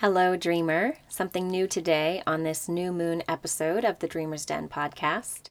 [0.00, 0.94] Hello, Dreamer.
[1.08, 5.48] Something new today on this new moon episode of the Dreamer's Den podcast.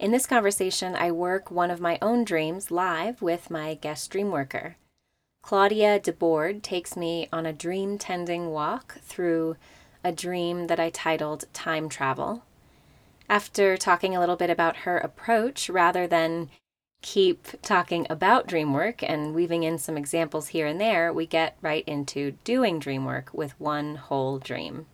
[0.00, 4.32] In this conversation, I work one of my own dreams live with my guest dream
[4.32, 4.74] worker.
[5.40, 9.54] Claudia DeBoard takes me on a dream tending walk through
[10.02, 12.42] a dream that I titled Time Travel.
[13.28, 16.50] After talking a little bit about her approach, rather than
[17.06, 21.56] keep talking about dream work and weaving in some examples here and there, we get
[21.62, 24.86] right into doing dream work with one whole dream.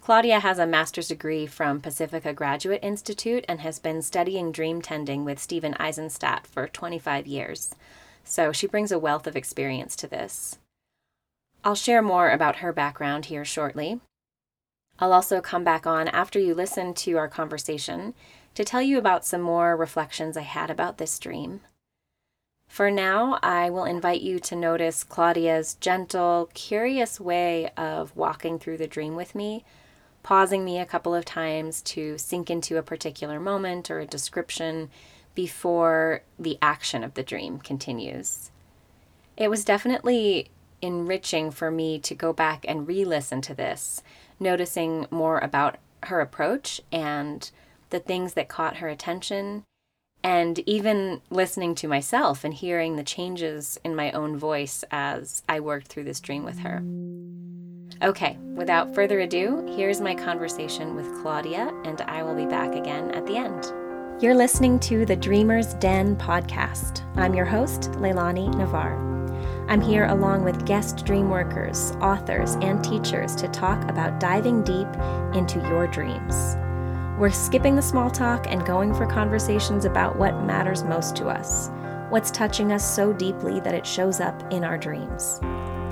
[0.00, 5.24] Claudia has a master's degree from Pacifica Graduate Institute and has been studying dream tending
[5.24, 7.76] with Stephen Aizenstat for 25 years.
[8.24, 10.58] So she brings a wealth of experience to this.
[11.62, 14.00] I'll share more about her background here shortly.
[14.98, 18.14] I'll also come back on after you listen to our conversation
[18.54, 21.60] to tell you about some more reflections I had about this dream.
[22.68, 28.76] For now, I will invite you to notice Claudia's gentle, curious way of walking through
[28.76, 29.64] the dream with me,
[30.22, 34.88] pausing me a couple of times to sink into a particular moment or a description
[35.34, 38.50] before the action of the dream continues.
[39.36, 40.50] It was definitely
[40.82, 44.02] enriching for me to go back and re listen to this,
[44.38, 47.50] noticing more about her approach and
[47.90, 49.64] the things that caught her attention,
[50.22, 55.60] and even listening to myself and hearing the changes in my own voice as I
[55.60, 56.82] worked through this dream with her.
[58.02, 63.10] Okay, without further ado, here's my conversation with Claudia, and I will be back again
[63.10, 63.72] at the end.
[64.22, 67.02] You're listening to the Dreamer's Den podcast.
[67.16, 69.08] I'm your host, Leilani Navar.
[69.70, 74.88] I'm here along with guest dream workers, authors, and teachers to talk about diving deep
[75.34, 76.56] into your dreams.
[77.20, 81.68] We're skipping the small talk and going for conversations about what matters most to us,
[82.08, 85.38] what's touching us so deeply that it shows up in our dreams,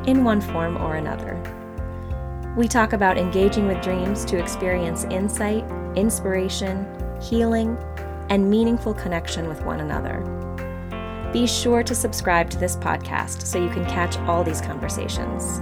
[0.06, 1.38] in one form or another.
[2.56, 6.86] We talk about engaging with dreams to experience insight, inspiration,
[7.20, 7.76] healing,
[8.30, 10.20] and meaningful connection with one another.
[11.30, 15.58] Be sure to subscribe to this podcast so you can catch all these conversations.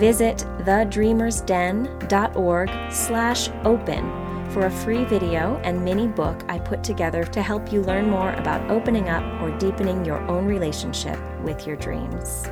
[0.00, 7.42] Visit thedreamersden.org slash open for a free video and mini book I put together to
[7.42, 12.46] help you learn more about opening up or deepening your own relationship with your dreams.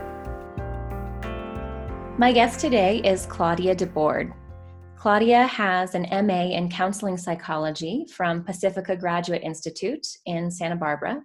[2.19, 4.33] My guest today is Claudia DeBoard.
[4.97, 11.23] Claudia has an MA in counseling psychology from Pacifica Graduate Institute in Santa Barbara,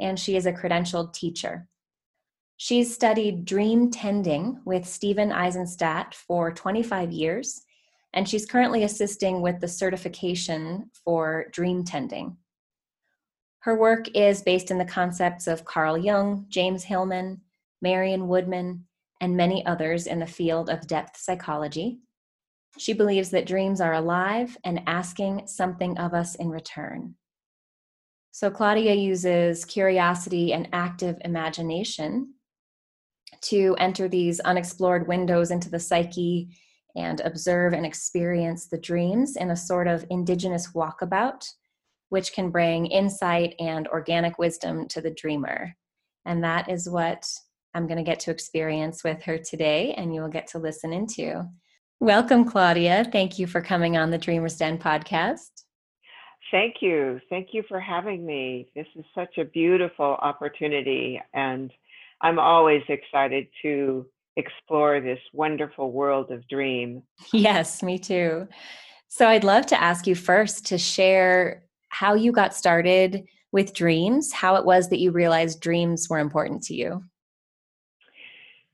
[0.00, 1.68] and she is a credentialed teacher.
[2.56, 7.62] She's studied dream tending with Stephen Aizenstat for 25 years
[8.14, 12.36] and she's currently assisting with the certification for dream tending.
[13.60, 17.40] Her work is based in the concepts of Carl Jung, James Hillman,
[17.80, 18.84] Marion Woodman,
[19.20, 22.00] and many others in the field of depth psychology.
[22.76, 27.14] She believes that dreams are alive and asking something of us in return.
[28.32, 32.34] So, Claudia uses curiosity and active imagination
[33.42, 36.48] to enter these unexplored windows into the psyche
[36.96, 41.46] and observe and experience the dreams in a sort of indigenous walkabout,
[42.10, 45.74] which can bring insight and organic wisdom to the dreamer.
[46.24, 47.26] And that is what
[47.74, 51.48] I'm going to get to experience with her today, and you'll get to listen into.
[52.00, 53.06] Welcome, Claudia.
[53.10, 55.50] Thank you for coming on the Dreamer's Den podcast.
[56.50, 57.18] Thank you.
[57.30, 58.68] Thank you for having me.
[58.74, 61.72] This is such a beautiful opportunity, and
[62.20, 67.02] I'm always excited to explore this wonderful world of dream.
[67.32, 68.48] Yes, me too.
[69.08, 74.32] So I'd love to ask you first to share how you got started with dreams,
[74.32, 77.04] how it was that you realized dreams were important to you.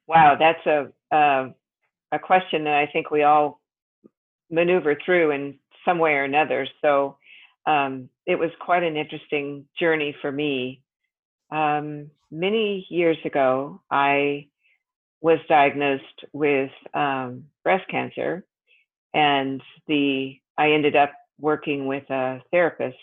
[0.07, 1.55] Wow, that's a a,
[2.13, 3.61] a question that I think we all
[4.51, 6.67] maneuver through in some way or another.
[6.81, 7.17] So
[7.67, 10.83] um, it was quite an interesting journey for me.
[11.51, 14.47] Um, many years ago, I
[15.21, 18.45] was diagnosed with um, breast cancer,
[19.15, 22.97] and the I ended up working with a therapist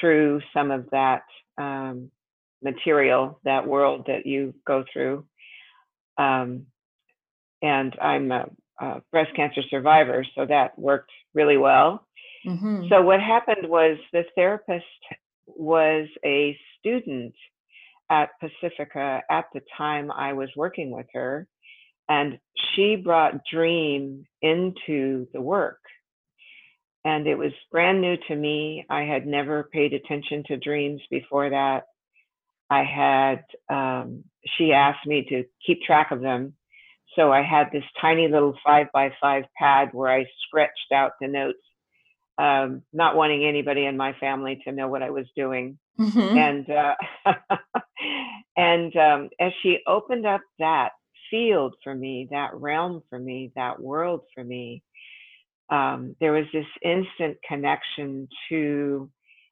[0.00, 1.22] through some of that
[1.58, 2.10] um,
[2.62, 5.24] material, that world that you go through.
[6.18, 6.66] Um,
[7.60, 8.46] and I'm a,
[8.80, 12.06] a, breast cancer survivor, so that worked really well.
[12.46, 12.88] Mm-hmm.
[12.88, 14.84] So what happened was the therapist
[15.46, 17.34] was a student
[18.12, 21.48] at Pacifica at the time I was working with her.
[22.10, 22.38] And
[22.74, 25.78] she brought dream into the work.
[27.04, 28.84] And it was brand new to me.
[28.90, 31.84] I had never paid attention to dreams before that.
[32.70, 33.44] I had,
[33.74, 34.24] um,
[34.56, 36.54] she asked me to keep track of them.
[37.16, 41.28] so I had this tiny little five by five pad where I scratched out the
[41.28, 41.58] notes,
[42.38, 45.78] um, not wanting anybody in my family to know what I was doing.
[45.98, 46.38] Mm-hmm.
[46.38, 46.94] And uh,
[48.56, 50.90] and um, as she opened up that
[51.30, 54.82] field for me, that realm for me, that world for me,
[55.70, 59.10] um, there was this instant connection to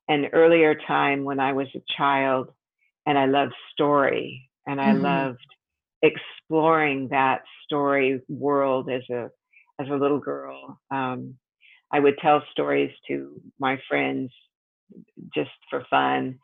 [0.08, 2.50] an earlier time when I was a child
[3.06, 5.02] and I loved story and I mm-hmm.
[5.02, 5.46] loved
[6.02, 9.30] exploring that story world as a
[9.80, 10.78] as a little girl.
[10.90, 11.36] Um,
[11.92, 14.30] I would tell stories to my friends
[15.34, 16.38] just for fun.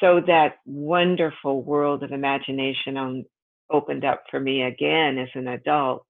[0.00, 3.24] So that wonderful world of imagination on,
[3.70, 6.04] opened up for me again as an adult.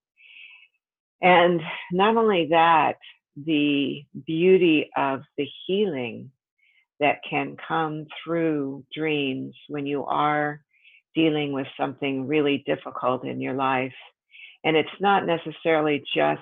[1.22, 1.60] And
[1.92, 2.96] not only that,
[3.36, 6.30] the beauty of the healing
[7.00, 10.62] that can come through dreams when you are
[11.14, 13.94] dealing with something really difficult in your life.
[14.64, 16.40] And it's not necessarily just,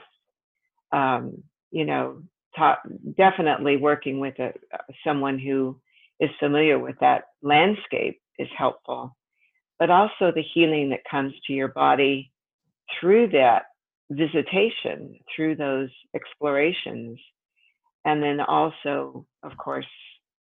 [0.92, 2.22] um, you know,
[2.56, 2.80] ta-
[3.16, 4.52] definitely working with a,
[5.06, 5.78] someone who
[6.20, 9.16] is familiar with that landscape is helpful,
[9.78, 12.32] but also the healing that comes to your body
[13.00, 13.64] through that
[14.10, 17.18] visitation, through those explorations.
[18.04, 19.86] And then also, of course,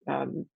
[0.06, 0.46] um,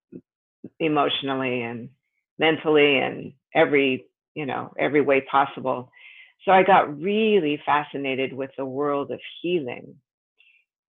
[0.81, 1.91] emotionally and
[2.39, 5.91] mentally and every you know every way possible.
[6.45, 9.97] So i got really fascinated with the world of healing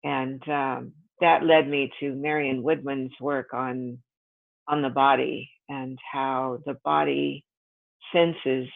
[0.03, 3.97] and um, that led me to marion woodman's work on
[4.67, 7.45] on the body and how the body
[8.13, 8.67] senses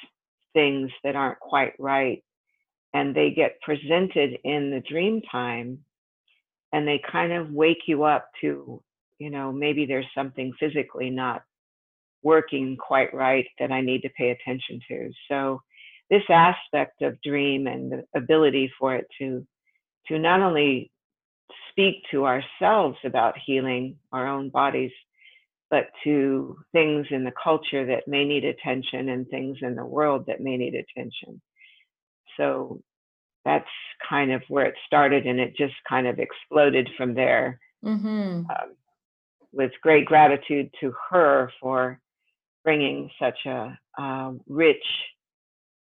[0.54, 2.24] things that aren't quite right
[2.94, 5.80] and they get presented in the dream time
[6.74, 8.82] and they kind of wake you up to
[9.20, 11.44] you know maybe there's something physically not
[12.24, 15.12] working quite right that i need to pay attention to.
[15.30, 15.62] So
[16.10, 19.46] this aspect of dream and the ability for it to
[20.08, 20.92] to not only
[21.78, 24.92] speak to ourselves about healing our own bodies
[25.70, 30.26] but to things in the culture that may need attention and things in the world
[30.26, 31.40] that may need attention
[32.36, 32.82] so
[33.46, 33.70] that's
[34.10, 38.42] kind of where it started and it just kind of exploded from there mm-hmm.
[38.50, 38.76] um,
[39.52, 42.00] with great gratitude to her for
[42.64, 44.84] bringing such a uh, rich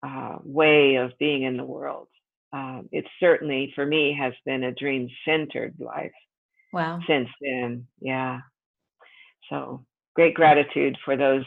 [0.02, 2.08] uh, way of being in the world.
[2.56, 6.10] Um, it certainly, for me, has been a dream centered life.
[6.72, 7.00] Wow.
[7.06, 8.40] Since then, yeah.
[9.50, 11.44] So great gratitude for those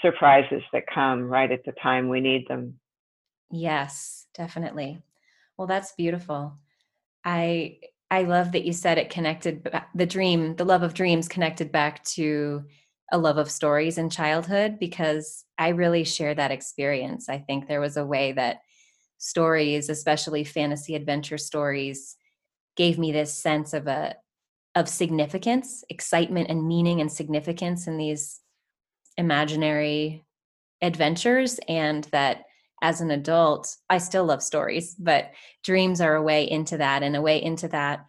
[0.00, 2.78] surprises that come right at the time we need them.
[3.50, 5.02] Yes, definitely.
[5.58, 6.56] Well, that's beautiful.
[7.22, 7.76] I
[8.10, 12.02] I love that you said it connected the dream, the love of dreams connected back
[12.16, 12.64] to
[13.12, 17.28] a love of stories in childhood because I really share that experience.
[17.28, 18.60] I think there was a way that
[19.20, 22.16] stories, especially fantasy adventure stories,
[22.76, 24.16] gave me this sense of a
[24.74, 28.40] of significance, excitement and meaning and significance in these
[29.16, 30.24] imaginary
[30.80, 32.44] adventures and that
[32.82, 35.32] as an adult, I still love stories, but
[35.62, 38.06] dreams are a way into that and a way into that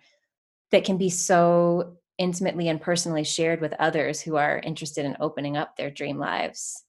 [0.72, 5.58] that can be so intimately and personally shared with others who are interested in opening
[5.58, 6.84] up their dream lives.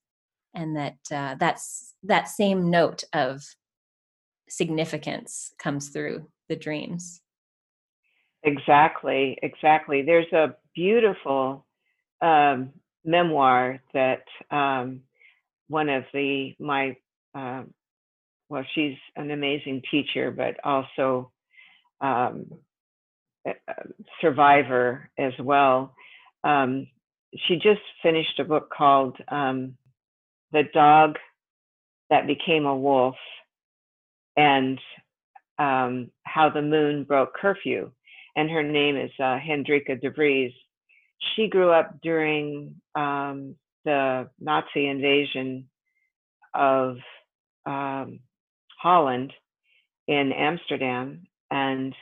[0.54, 3.42] And that uh, that's that same note of
[4.52, 7.22] significance comes through the dreams.
[8.42, 10.02] Exactly, exactly.
[10.02, 11.64] There's a beautiful
[12.20, 12.70] um,
[13.04, 15.00] memoir that um,
[15.68, 16.96] one of the my
[17.34, 17.72] um,
[18.50, 21.32] well, she's an amazing teacher, but also
[22.02, 22.46] um,
[24.20, 25.94] survivor as well.
[26.44, 26.88] Um,
[27.46, 29.78] she just finished a book called um,
[30.52, 31.16] The Dog
[32.10, 33.14] That Became a Wolf
[34.36, 34.78] and
[35.58, 37.90] um, How the Moon Broke Curfew.
[38.36, 40.52] And her name is uh, Hendrika de Vries.
[41.34, 45.68] She grew up during um, the Nazi invasion
[46.54, 46.96] of
[47.66, 48.20] um,
[48.80, 49.32] Holland
[50.08, 51.94] in Amsterdam, and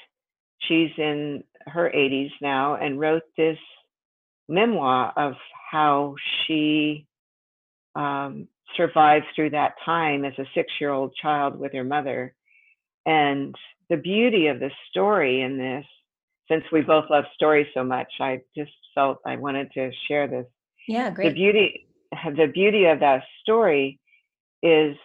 [0.61, 3.59] she's in her 80s now and wrote this
[4.49, 5.35] memoir of
[5.71, 6.15] how
[6.47, 7.07] she
[7.95, 12.35] um, survived through that time as a six year old child with her mother.
[13.07, 13.55] And
[13.89, 15.85] the beauty of the story in this,
[16.49, 20.47] since we both love stories so much, I just felt I wanted to share this.
[20.89, 21.29] Yeah, great.
[21.29, 24.01] The beauty, the beauty of that story
[24.63, 24.97] is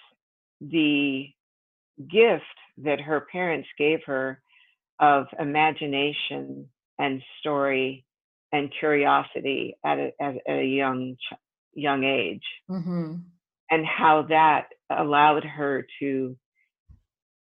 [0.61, 1.27] the
[2.09, 2.43] gift
[2.77, 4.41] that her parents gave her
[4.99, 6.67] of imagination
[6.99, 8.05] and story
[8.51, 11.15] and curiosity at a, at a young
[11.73, 13.15] young age mm-hmm.
[13.69, 16.35] And how that allowed her to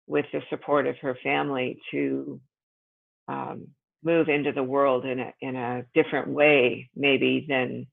[0.07, 2.39] with the support of her family, to
[3.27, 3.67] um,
[4.03, 7.87] move into the world in a in a different way, maybe than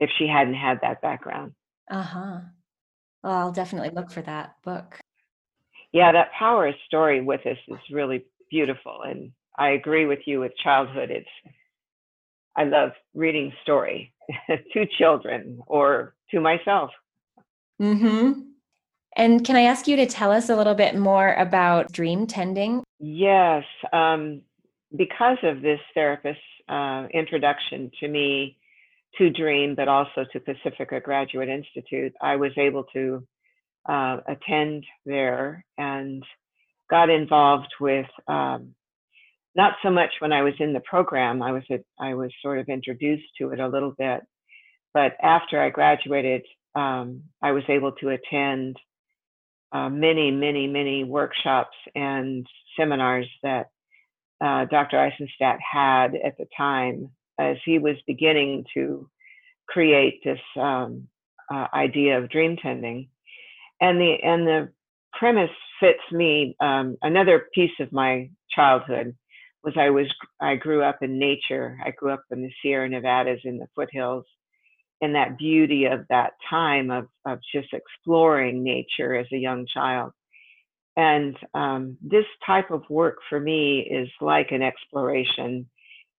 [0.00, 1.52] if she hadn't had that background.
[1.90, 2.40] Uh huh.
[3.22, 4.98] Well, I'll definitely look for that book.
[5.92, 10.52] Yeah, that power story with us is really beautiful, and I agree with you with
[10.62, 11.10] childhood.
[11.10, 11.54] It's
[12.56, 14.12] I love reading story
[14.72, 16.90] to children or to myself.
[17.78, 18.32] Hmm.
[19.16, 22.82] And can I ask you to tell us a little bit more about dream tending?
[22.98, 24.42] Yes, um,
[24.96, 28.56] because of this therapist's uh, introduction to me
[29.18, 33.26] to Dream, but also to Pacifica Graduate Institute, I was able to
[33.86, 36.24] uh, attend there and
[36.88, 38.74] got involved with um,
[39.54, 41.42] not so much when I was in the program.
[41.42, 44.20] I was a, I was sort of introduced to it a little bit,
[44.94, 46.42] but after I graduated,
[46.74, 48.76] um, I was able to attend
[49.72, 52.46] uh, many, many, many workshops and
[52.78, 53.70] seminars that
[54.40, 54.96] uh, Dr.
[54.96, 59.08] Aizenstat had at the time as he was beginning to
[59.68, 61.08] create this um,
[61.52, 63.08] uh, idea of dream tending.
[63.80, 64.68] And the and the
[65.12, 65.50] premise
[65.80, 66.56] fits me.
[66.60, 69.16] Um, another piece of my childhood
[69.64, 70.06] was I was
[70.40, 71.78] I grew up in nature.
[71.84, 74.24] I grew up in the Sierra Nevadas in the foothills,
[75.02, 80.12] and that beauty of that time of of just exploring nature as a young child.
[80.96, 85.66] And um, this type of work for me is like an exploration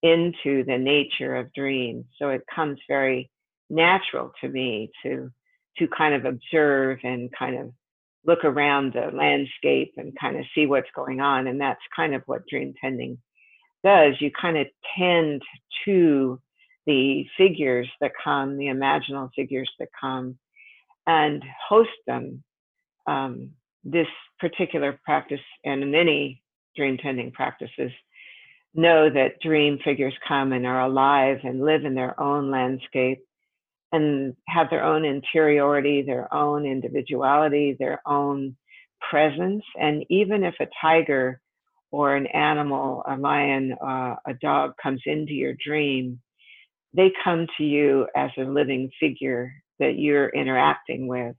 [0.01, 2.05] into the nature of dreams.
[2.19, 3.29] So it comes very
[3.69, 5.31] natural to me to
[5.79, 7.71] to kind of observe and kind of
[8.25, 11.47] look around the landscape and kind of see what's going on.
[11.47, 13.17] And that's kind of what dream tending
[13.83, 14.15] does.
[14.19, 15.41] You kind of tend
[15.85, 16.39] to
[16.85, 20.37] the figures that come, the imaginal figures that come,
[21.07, 22.43] and host them.
[23.07, 23.51] Um,
[23.83, 24.07] this
[24.39, 26.41] particular practice and many
[26.75, 27.91] dream tending practices
[28.73, 33.19] know that dream figures come and are alive and live in their own landscape
[33.91, 38.55] and have their own interiority, their own individuality, their own
[39.09, 39.63] presence.
[39.79, 41.39] And even if a tiger
[41.91, 46.19] or an animal, a lion, uh, a dog comes into your dream,
[46.93, 51.35] they come to you as a living figure that you're interacting with.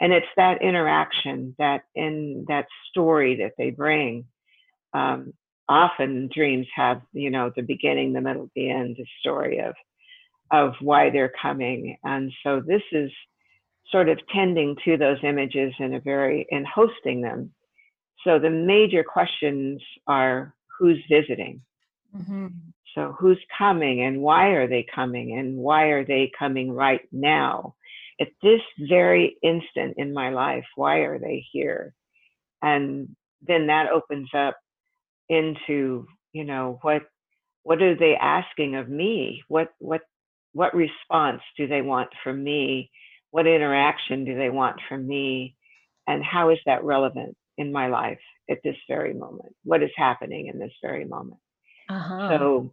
[0.00, 4.24] And it's that interaction, that in that story that they bring.
[4.94, 5.32] Um,
[5.68, 9.74] often dreams have, you know, the beginning, the middle, the end, the story of
[10.50, 11.96] of why they're coming.
[12.04, 13.10] And so this is
[13.90, 17.52] sort of tending to those images in a very in hosting them.
[18.24, 21.62] So the major questions are who's visiting?
[22.14, 22.46] Mm-hmm.
[22.94, 27.74] So who's coming and why are they coming and why are they coming right now?
[28.20, 31.94] At this very instant in my life, why are they here?
[32.60, 34.56] And then that opens up
[35.28, 37.02] into, you know, what
[37.64, 39.42] what are they asking of me?
[39.48, 40.02] What what
[40.52, 42.90] what response do they want from me?
[43.30, 45.56] What interaction do they want from me?
[46.06, 48.20] And how is that relevant in my life
[48.50, 49.54] at this very moment?
[49.64, 51.40] What is happening in this very moment?
[51.88, 52.28] Uh-huh.
[52.28, 52.72] So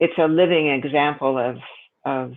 [0.00, 1.56] it's a living example of
[2.04, 2.32] of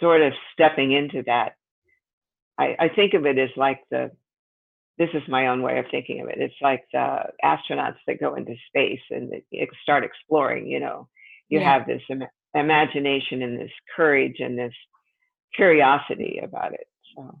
[0.00, 1.56] sort of stepping into that.
[2.58, 4.10] I, I think of it as like the
[4.98, 6.38] this is my own way of thinking of it.
[6.38, 9.30] It's like the astronauts that go into space and
[9.82, 10.66] start exploring.
[10.66, 11.08] You know,
[11.48, 11.72] you yeah.
[11.72, 12.02] have this
[12.54, 14.72] imagination and this courage and this
[15.54, 16.86] curiosity about it.
[17.14, 17.38] So.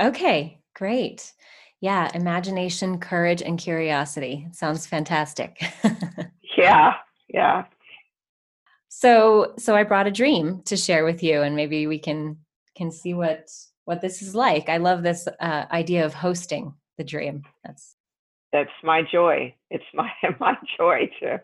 [0.00, 1.32] Okay, great.
[1.80, 5.62] Yeah, imagination, courage, and curiosity sounds fantastic.
[6.56, 6.94] yeah,
[7.28, 7.64] yeah.
[8.98, 12.38] So, so I brought a dream to share with you, and maybe we can
[12.74, 13.50] can see what
[13.84, 14.70] what this is like.
[14.70, 17.42] I love this uh, idea of hosting the dream.
[17.62, 17.94] That's
[18.54, 19.54] that's my joy.
[19.70, 20.10] It's my
[20.40, 21.42] my joy to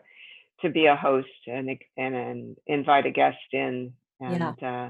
[0.61, 4.87] to be a host and and, and invite a guest in and yeah.
[4.87, 4.89] uh,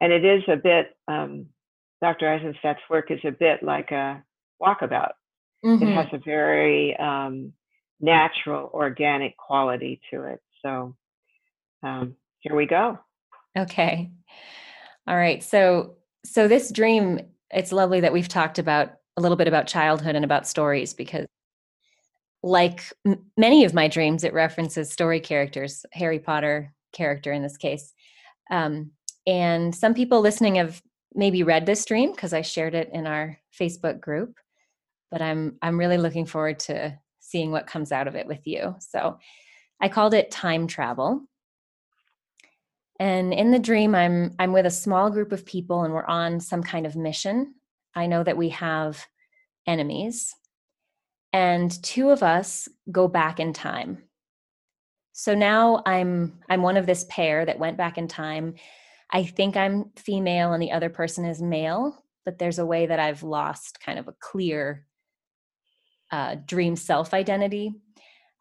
[0.00, 1.44] and it is a bit um,
[2.00, 2.24] Dr.
[2.24, 4.24] Aizenstat's work is a bit like a
[4.62, 5.12] walkabout.
[5.62, 5.88] Mm-hmm.
[5.88, 7.52] It has a very um,
[8.00, 10.40] natural, organic quality to it.
[10.62, 10.96] So
[11.82, 12.98] um, here we go.
[13.56, 14.10] Okay.
[15.06, 15.42] All right.
[15.42, 17.20] So so this dream,
[17.50, 21.26] it's lovely that we've talked about a little bit about childhood and about stories because
[22.42, 27.56] like m- many of my dreams, it references story characters, Harry Potter character in this
[27.56, 27.92] case.
[28.50, 28.92] Um,
[29.26, 30.82] and some people listening have
[31.14, 34.34] maybe read this dream because I shared it in our Facebook group.
[35.10, 38.74] But I'm I'm really looking forward to seeing what comes out of it with you.
[38.80, 39.18] So
[39.80, 41.22] I called it time travel.
[42.98, 46.40] And in the dream, I'm I'm with a small group of people and we're on
[46.40, 47.54] some kind of mission.
[47.94, 49.04] I know that we have
[49.66, 50.34] enemies
[51.32, 54.04] and two of us go back in time.
[55.12, 58.54] So now I'm I'm one of this pair that went back in time.
[59.10, 62.98] I think I'm female and the other person is male, but there's a way that
[62.98, 64.86] I've lost kind of a clear
[66.10, 67.74] uh, dream self identity.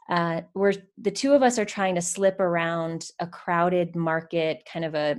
[0.09, 4.85] Uh, we're the two of us are trying to slip around a crowded market, kind
[4.85, 5.15] of a,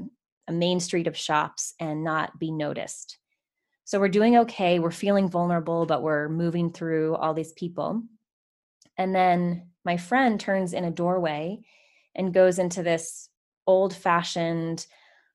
[0.49, 3.19] a main street of shops, and not be noticed.
[3.85, 4.79] So we're doing okay.
[4.79, 8.03] We're feeling vulnerable, but we're moving through all these people.
[8.97, 11.61] And then my friend turns in a doorway
[12.15, 13.29] and goes into this
[13.67, 14.87] old fashioned,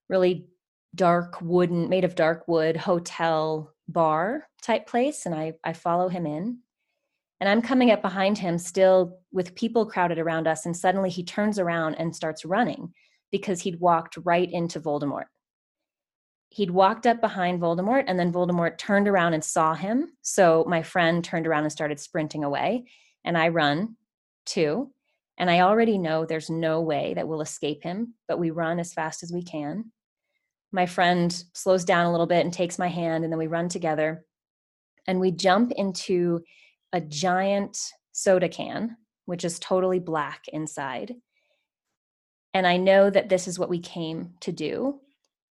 [0.09, 0.47] really
[0.95, 5.25] dark wooden, made of dark wood hotel bar type place.
[5.25, 6.59] And I, I follow him in.
[7.39, 10.65] And I'm coming up behind him, still with people crowded around us.
[10.65, 12.93] And suddenly he turns around and starts running
[13.31, 15.25] because he'd walked right into Voldemort.
[16.49, 20.13] He'd walked up behind Voldemort, and then Voldemort turned around and saw him.
[20.21, 22.85] So my friend turned around and started sprinting away.
[23.23, 23.97] And I run
[24.45, 24.91] too.
[25.37, 28.93] And I already know there's no way that we'll escape him, but we run as
[28.93, 29.91] fast as we can.
[30.71, 33.69] My friend slows down a little bit and takes my hand, and then we run
[33.69, 34.25] together.
[35.05, 36.43] And we jump into
[36.93, 37.77] a giant
[38.11, 41.15] soda can, which is totally black inside.
[42.53, 44.99] And I know that this is what we came to do.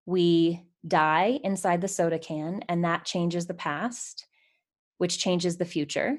[0.07, 4.27] We die inside the soda can, and that changes the past,
[4.99, 6.19] which changes the future.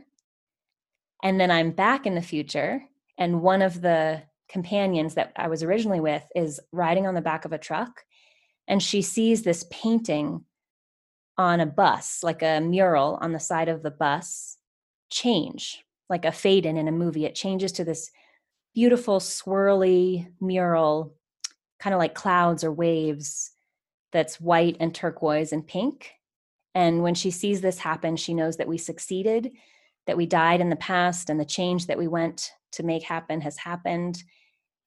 [1.23, 2.83] And then I'm back in the future,
[3.17, 7.45] and one of the companions that I was originally with is riding on the back
[7.45, 8.03] of a truck,
[8.67, 10.43] and she sees this painting
[11.37, 14.57] on a bus, like a mural on the side of the bus
[15.09, 17.25] change, like a fade in in a movie.
[17.25, 18.11] It changes to this
[18.73, 21.13] beautiful, swirly mural,
[21.79, 23.51] kind of like clouds or waves,
[24.11, 26.11] that's white and turquoise and pink.
[26.73, 29.51] And when she sees this happen, she knows that we succeeded,
[30.07, 33.41] that we died in the past, and the change that we went to make happen
[33.41, 34.23] has happened.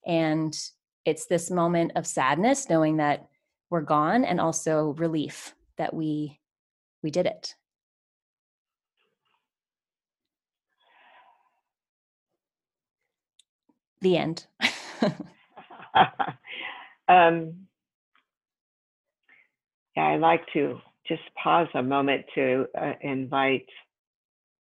[0.06, 0.56] And
[1.04, 3.28] it's this moment of sadness, knowing that
[3.70, 6.40] we're gone, and also relief that we
[7.02, 7.54] we did it.
[14.00, 14.46] The end.
[17.08, 17.54] um,
[19.96, 23.66] yeah, I like to just pause a moment to uh, invite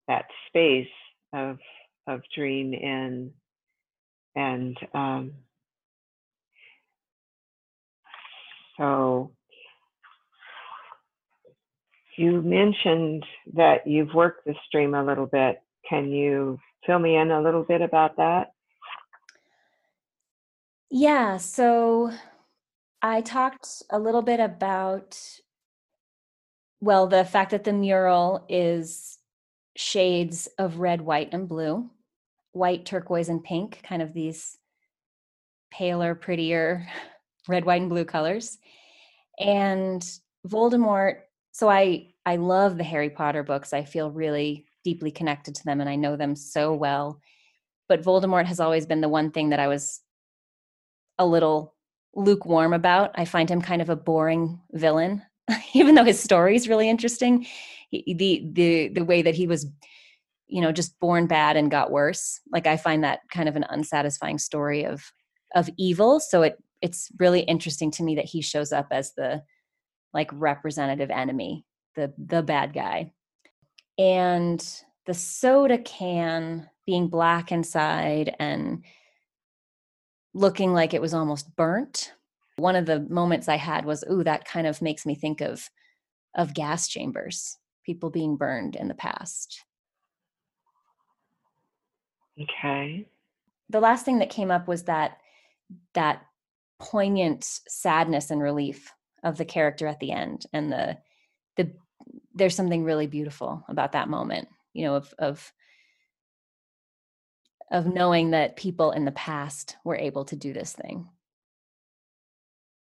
[0.07, 0.87] that space
[1.33, 1.57] of
[2.07, 3.31] of dream in,
[4.35, 5.33] and um,
[8.77, 9.31] so
[12.17, 15.61] you mentioned that you've worked the stream a little bit.
[15.89, 18.53] Can you fill me in a little bit about that?
[20.95, 22.11] Yeah, so
[23.01, 25.19] I talked a little bit about,
[26.81, 29.17] well, the fact that the mural is
[29.75, 31.89] shades of red, white, and blue,
[32.51, 34.59] white, turquoise, and pink, kind of these
[35.71, 36.85] paler, prettier
[37.47, 38.59] red, white, and blue colors.
[39.39, 40.07] And
[40.47, 41.21] Voldemort,
[41.53, 43.73] so I I love the Harry Potter books.
[43.73, 47.19] I feel really deeply connected to them and I know them so well.
[47.89, 50.02] But Voldemort has always been the one thing that I was
[51.17, 51.73] a little
[52.15, 53.11] lukewarm about.
[53.15, 55.23] I find him kind of a boring villain,
[55.73, 57.45] even though his story is really interesting.
[57.89, 59.67] He, the the the way that he was,
[60.47, 62.39] you know, just born bad and got worse.
[62.51, 65.11] Like I find that kind of an unsatisfying story of
[65.55, 66.19] of evil.
[66.19, 69.43] So it it's really interesting to me that he shows up as the
[70.13, 73.11] like representative enemy, the the bad guy.
[73.97, 74.65] And
[75.05, 78.83] the soda can being black inside and
[80.33, 82.13] looking like it was almost burnt.
[82.57, 85.69] One of the moments I had was, ooh, that kind of makes me think of
[86.35, 89.63] of gas chambers, people being burned in the past.
[92.41, 93.05] Okay.
[93.69, 95.17] The last thing that came up was that
[95.93, 96.23] that
[96.79, 98.91] poignant sadness and relief
[99.23, 100.97] of the character at the end and the
[101.55, 101.71] the
[102.35, 105.53] there's something really beautiful about that moment you know of of
[107.73, 111.09] of knowing that people in the past were able to do this thing.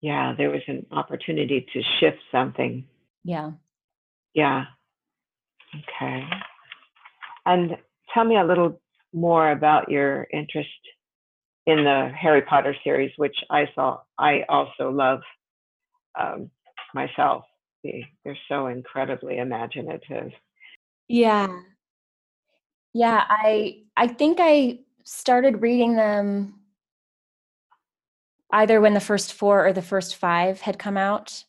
[0.03, 2.87] Yeah, there was an opportunity to shift something.
[3.25, 3.53] Yeah.
[4.35, 4.67] Yeah.
[5.75, 6.25] Okay.
[7.47, 7.79] And
[8.13, 8.81] tell me a little
[9.15, 10.69] more about your interest
[11.67, 15.21] in the Harry Potter series, which I saw I also love
[16.21, 16.51] um,
[16.95, 17.45] myself.
[17.83, 20.31] They're so incredibly imaginative.
[21.09, 21.49] Yeah,
[22.95, 26.61] yeah, I I think I started reading them
[28.53, 31.45] either when the first four or the first five had come out.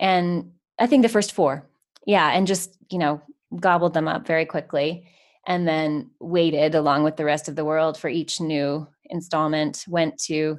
[0.00, 1.68] And I think the first four.
[2.06, 3.22] Yeah, and just, you know,
[3.60, 5.06] gobbled them up very quickly.
[5.46, 9.84] and then waited along with the rest of the world for each new installment.
[9.88, 10.58] Went to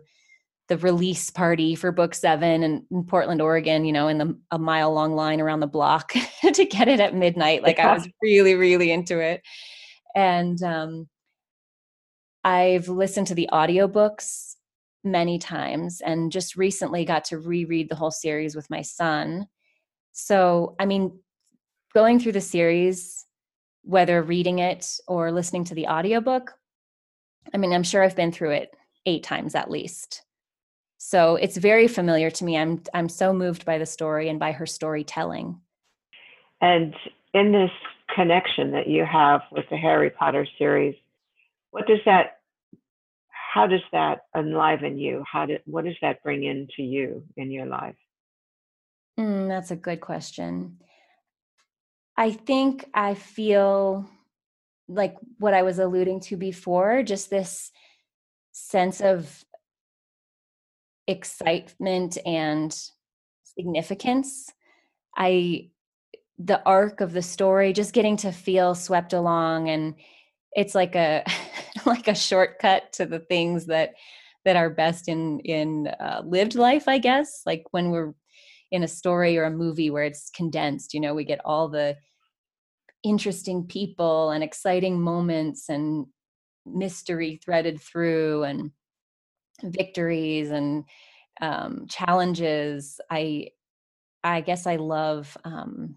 [0.69, 4.58] the release party for book seven in, in Portland, Oregon, you know, in the a
[4.60, 6.13] mile long line around the block
[6.54, 7.62] to get it at midnight.
[7.63, 9.41] Like I was really, really into it.
[10.15, 11.08] And um,
[12.43, 14.56] I've listened to the audiobooks
[15.04, 19.47] many times and just recently got to reread the whole series with my son.
[20.12, 21.19] So, I mean,
[21.93, 23.26] going through the series,
[23.84, 26.54] whether reading it or listening to the audiobook,
[27.54, 30.24] I mean, I'm sure I've been through it eight times at least.
[30.97, 32.58] So it's very familiar to me.
[32.58, 35.60] I'm I'm so moved by the story and by her storytelling.
[36.62, 36.93] And
[37.34, 37.71] in this
[38.15, 40.95] connection that you have with the Harry Potter series,
[41.71, 42.38] what does that
[43.54, 45.26] how does that enliven you?
[45.30, 47.95] How did what does that bring into you in your life?
[49.19, 50.78] Mm, that's a good question.
[52.15, 54.10] I think I feel
[54.88, 57.71] like what I was alluding to before, just this
[58.52, 59.43] sense of
[61.08, 62.74] excitement and
[63.43, 64.52] significance.
[65.15, 65.71] I
[66.45, 69.95] the arc of the story, just getting to feel swept along and
[70.54, 71.23] it's like a
[71.86, 73.93] like a shortcut to the things that
[74.43, 77.41] that are best in in uh, lived life i guess.
[77.45, 78.13] Like when we're
[78.71, 81.97] in a story or a movie where it's condensed you know we get all the
[83.04, 86.06] interesting people and exciting moments and
[86.65, 88.71] mystery threaded through and
[89.63, 90.84] victories and
[91.41, 92.99] um, challenges.
[93.10, 93.49] I
[94.23, 95.95] i guess i love um,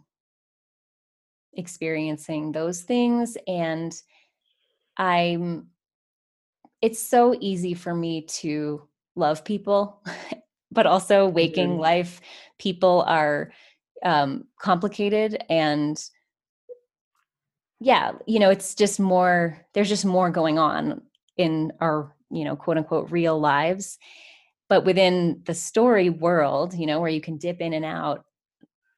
[1.56, 3.94] experiencing those things and
[4.96, 5.68] I'm
[6.82, 8.86] it's so easy for me to
[9.16, 10.04] love people,
[10.70, 11.80] but also waking mm-hmm.
[11.80, 12.20] life
[12.58, 13.52] people are
[14.04, 16.02] um, complicated and
[17.80, 21.02] yeah, you know, it's just more there's just more going on
[21.36, 23.98] in our, you know, quote unquote real lives.
[24.68, 28.24] But within the story world, you know, where you can dip in and out,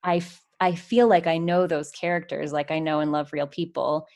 [0.03, 0.23] I
[0.61, 4.07] I feel like I know those characters like I know and love real people,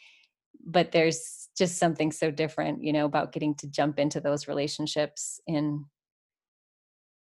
[0.65, 5.41] but there's just something so different you know about getting to jump into those relationships
[5.47, 5.85] in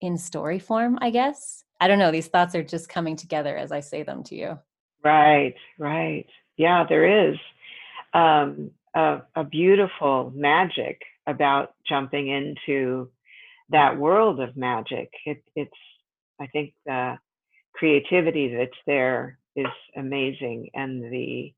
[0.02, 1.64] in story form i guess.
[1.82, 4.60] I don't know these thoughts are just coming together as i say them to you.
[5.04, 6.26] Right right.
[6.58, 7.38] Yeah there is
[8.14, 13.10] um, a, a beautiful magic about jumping into
[13.70, 15.12] that world of magic.
[15.26, 15.72] It, it's
[16.40, 17.18] i think the
[17.74, 21.54] creativity that's there is amazing and the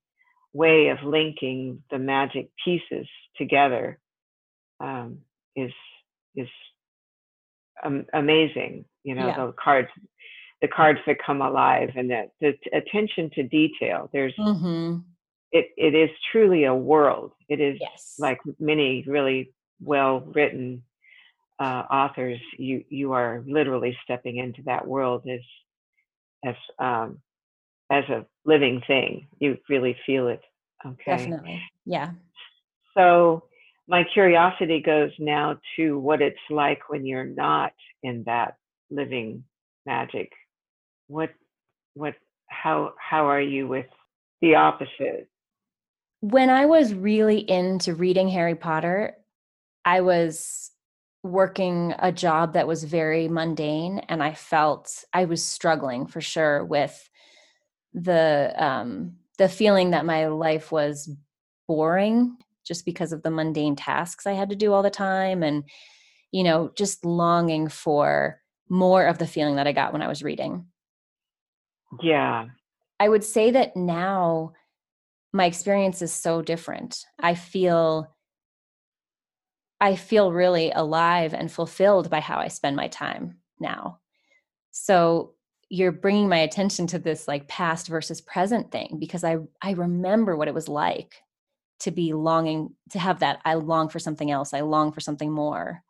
[0.53, 3.99] way of linking the magic pieces together
[4.79, 5.19] um,
[5.55, 5.71] is
[6.35, 6.47] is
[7.83, 8.85] um, amazing.
[9.03, 9.45] You know, yeah.
[9.45, 9.87] the cards,
[10.61, 14.09] the cards that come alive, and that the attention to detail.
[14.13, 14.97] There's mm-hmm.
[15.51, 15.67] it.
[15.77, 17.31] It is truly a world.
[17.49, 18.15] It is yes.
[18.19, 20.83] like many really well written
[21.59, 22.39] uh, authors.
[22.57, 25.41] You you are literally stepping into that world as
[26.45, 27.19] as um,
[27.91, 29.27] as a living thing.
[29.39, 30.41] You really feel it.
[30.85, 31.17] Okay.
[31.17, 31.61] Definitely.
[31.85, 32.11] Yeah.
[32.97, 33.43] So
[33.87, 37.73] my curiosity goes now to what it's like when you're not
[38.03, 38.55] in that
[38.89, 39.43] living
[39.85, 40.31] magic.
[41.07, 41.29] What
[41.93, 42.15] what
[42.47, 43.87] how how are you with
[44.41, 45.27] the opposite?
[46.21, 49.15] When I was really into reading Harry Potter,
[49.83, 50.70] I was
[51.23, 56.65] working a job that was very mundane and I felt I was struggling for sure
[56.65, 57.09] with
[57.93, 61.09] the um the feeling that my life was
[61.67, 65.63] boring just because of the mundane tasks I had to do all the time and
[66.31, 70.23] you know just longing for more of the feeling that I got when I was
[70.23, 70.65] reading.
[72.01, 72.45] Yeah.
[73.01, 74.53] I would say that now
[75.33, 77.05] my experience is so different.
[77.19, 78.15] I feel
[79.81, 83.99] I feel really alive and fulfilled by how I spend my time now.
[84.69, 85.33] So
[85.69, 90.35] you're bringing my attention to this like past versus present thing because i i remember
[90.35, 91.23] what it was like
[91.79, 94.53] to be longing to have that i long for something else.
[94.53, 95.81] I long for something more.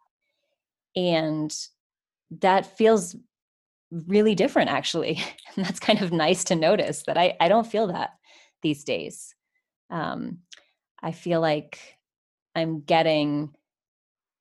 [0.95, 1.53] And
[2.39, 3.15] that feels
[3.91, 5.21] really different actually.
[5.55, 8.11] And that's kind of nice to notice that i i don't feel that
[8.61, 9.35] these days.
[9.89, 10.39] Um
[11.01, 11.79] i feel like
[12.55, 13.55] i'm getting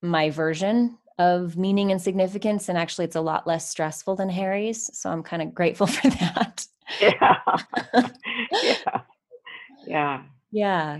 [0.01, 4.89] my version of meaning and significance and actually it's a lot less stressful than harry's
[4.97, 6.65] so i'm kind of grateful for that.
[6.99, 7.37] Yeah.
[8.51, 9.01] Yeah.
[9.87, 10.23] Yeah.
[10.51, 10.99] Yeah.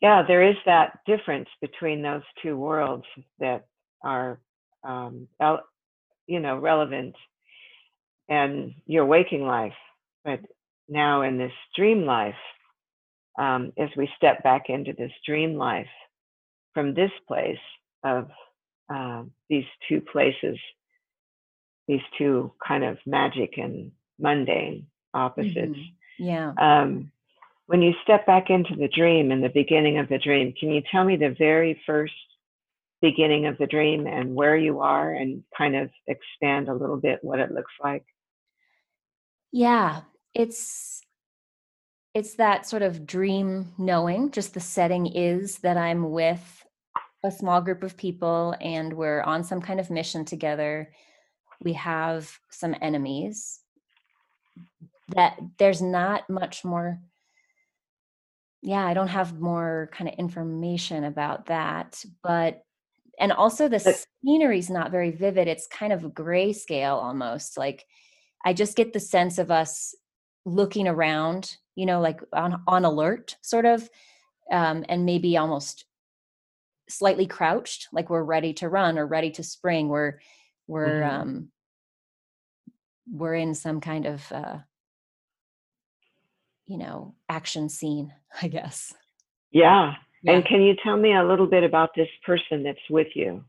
[0.00, 3.04] Yeah there is that difference between those two worlds
[3.38, 3.66] that
[4.02, 4.40] are
[4.84, 5.28] um
[6.26, 7.14] you know relevant
[8.28, 9.74] and your waking life
[10.24, 10.40] but
[10.88, 12.34] now in this dream life
[13.38, 15.86] um, as we step back into this dream life
[16.74, 17.58] from this place
[18.04, 18.28] of
[18.92, 20.58] uh, these two places,
[21.88, 25.56] these two kind of magic and mundane opposites.
[25.56, 26.24] Mm-hmm.
[26.24, 26.52] Yeah.
[26.60, 27.10] Um,
[27.66, 30.82] when you step back into the dream in the beginning of the dream, can you
[30.90, 32.12] tell me the very first
[33.00, 37.18] beginning of the dream and where you are and kind of expand a little bit
[37.22, 38.04] what it looks like?
[39.52, 40.02] Yeah,
[40.34, 41.02] it's
[42.14, 46.61] it's that sort of dream knowing, just the setting is that I'm with
[47.24, 50.92] a small group of people and we're on some kind of mission together.
[51.62, 53.60] We have some enemies.
[55.14, 57.00] That there's not much more
[58.62, 62.64] yeah, I don't have more kind of information about that, but
[63.18, 65.48] and also the scenery is not very vivid.
[65.48, 67.58] It's kind of grayscale almost.
[67.58, 67.84] Like
[68.44, 69.94] I just get the sense of us
[70.44, 73.88] looking around, you know, like on on alert, sort of,
[74.50, 75.84] um, and maybe almost
[76.92, 79.88] slightly crouched, like we're ready to run or ready to spring.
[79.88, 80.20] We're
[80.66, 81.20] we're mm-hmm.
[81.20, 81.48] um,
[83.10, 84.58] we're in some kind of uh,
[86.66, 88.94] you know action scene, I guess.
[89.50, 89.94] Yeah.
[90.22, 90.32] yeah.
[90.32, 93.44] And can you tell me a little bit about this person that's with you?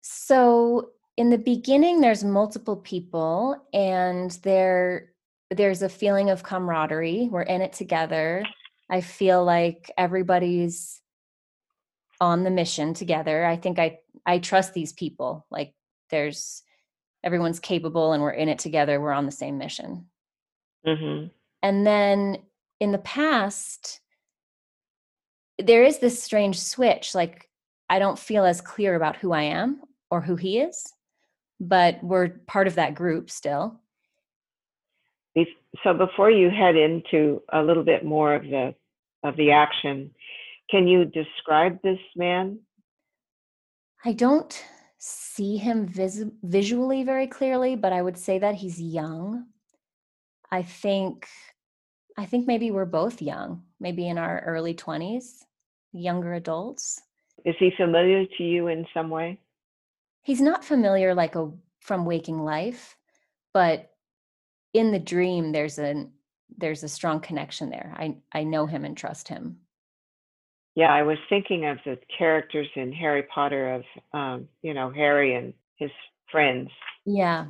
[0.00, 5.12] So in the beginning there's multiple people and there
[5.50, 8.44] there's a feeling of camaraderie we're in it together
[8.90, 11.00] i feel like everybody's
[12.20, 15.74] on the mission together i think i i trust these people like
[16.10, 16.62] there's
[17.22, 20.06] everyone's capable and we're in it together we're on the same mission
[20.86, 21.26] mm-hmm.
[21.62, 22.38] and then
[22.80, 24.00] in the past
[25.58, 27.48] there is this strange switch like
[27.88, 30.94] i don't feel as clear about who i am or who he is
[31.60, 33.80] but we're part of that group still.
[35.82, 38.74] So before you head into a little bit more of the
[39.24, 40.10] of the action,
[40.70, 42.58] can you describe this man?
[44.04, 44.64] I don't
[44.98, 49.46] see him vis- visually very clearly, but I would say that he's young.
[50.50, 51.26] I think
[52.16, 55.42] I think maybe we're both young, maybe in our early 20s,
[55.92, 57.00] younger adults.
[57.44, 59.40] Is he familiar to you in some way?
[60.24, 61.50] he's not familiar like a
[61.80, 62.96] from waking life
[63.52, 63.92] but
[64.72, 66.10] in the dream there's an
[66.58, 69.58] there's a strong connection there i i know him and trust him
[70.74, 73.82] yeah i was thinking of the characters in harry potter of
[74.12, 75.90] um you know harry and his
[76.30, 76.70] friends
[77.04, 77.46] yeah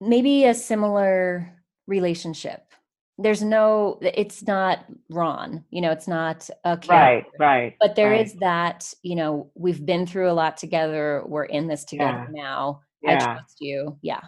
[0.00, 1.52] maybe a similar
[1.86, 2.72] relationship
[3.18, 6.90] there's no it's not ron you know it's not a character.
[6.90, 8.26] right right but there right.
[8.26, 12.42] is that you know we've been through a lot together we're in this together yeah.
[12.42, 13.14] now yeah.
[13.14, 14.22] i trust you yeah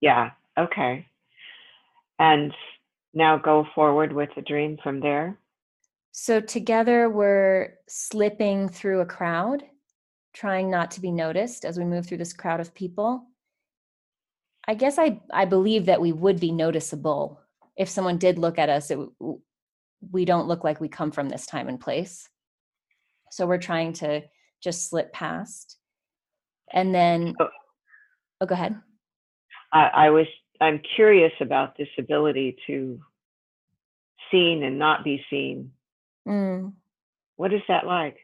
[0.00, 1.06] yeah okay
[2.18, 2.52] and
[3.12, 5.36] now go forward with the dream from there
[6.12, 9.62] so together we're slipping through a crowd
[10.32, 13.26] trying not to be noticed as we move through this crowd of people
[14.68, 17.40] i guess i i believe that we would be noticeable
[17.80, 18.98] if someone did look at us, it,
[20.10, 22.28] we don't look like we come from this time and place.
[23.30, 24.22] So we're trying to
[24.62, 25.78] just slip past.
[26.74, 27.48] And then, oh,
[28.42, 28.78] oh go ahead.
[29.72, 30.26] I, I was,
[30.60, 33.00] I'm curious about this ability to
[34.30, 35.72] seen and not be seen.
[36.28, 36.72] Mm.
[37.36, 38.16] What is that like?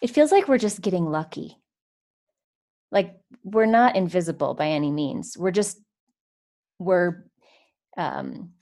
[0.00, 1.56] It feels like we're just getting lucky.
[2.92, 5.36] Like we're not invisible by any means.
[5.38, 5.80] We're just,
[6.78, 7.24] we're
[7.96, 8.52] um,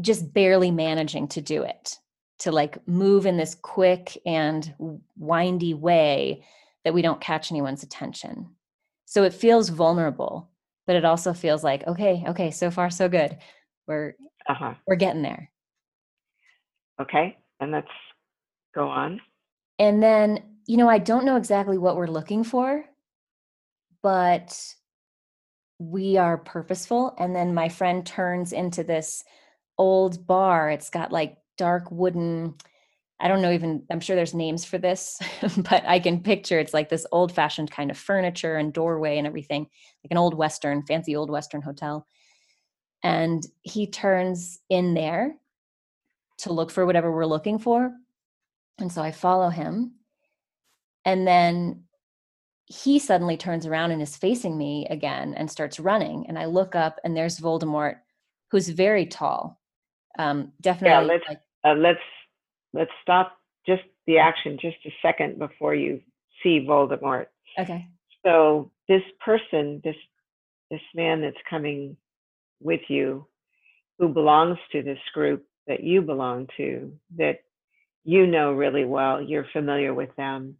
[0.00, 1.96] just barely managing to do it
[2.38, 4.74] to like move in this quick and
[5.18, 6.44] windy way
[6.84, 8.50] that we don't catch anyone's attention
[9.06, 10.50] so it feels vulnerable
[10.86, 13.38] but it also feels like okay okay so far so good
[13.86, 14.14] we're
[14.48, 14.74] uh-huh.
[14.86, 15.50] we're getting there
[17.00, 17.88] okay and let's
[18.74, 19.20] go on.
[19.78, 22.84] And then you know i don't know exactly what we're looking for
[24.02, 24.74] but
[25.78, 29.22] we are purposeful and then my friend turns into this
[29.78, 30.70] old bar.
[30.70, 32.54] It's got like dark wooden
[33.18, 35.18] i don't know even i'm sure there's names for this
[35.56, 39.26] but i can picture it's like this old fashioned kind of furniture and doorway and
[39.26, 39.66] everything
[40.06, 42.06] like an old western fancy old western hotel.
[43.02, 45.36] And he turns in there
[46.38, 47.92] to look for whatever we're looking for
[48.78, 49.92] and so i follow him
[51.04, 51.84] and then
[52.66, 56.26] he suddenly turns around and is facing me again and starts running.
[56.28, 57.98] And I look up and there's Voldemort,
[58.50, 59.60] who's very tall.
[60.18, 61.06] Um, definitely.
[61.06, 62.00] Yeah, let's like, uh, let's
[62.72, 66.00] let's stop just the action just a second before you
[66.42, 67.26] see Voldemort.
[67.58, 67.86] Okay.
[68.24, 69.96] So this person, this
[70.70, 71.96] this man that's coming
[72.60, 73.28] with you,
[74.00, 77.40] who belongs to this group that you belong to, that
[78.04, 80.56] you know really well, you're familiar with them,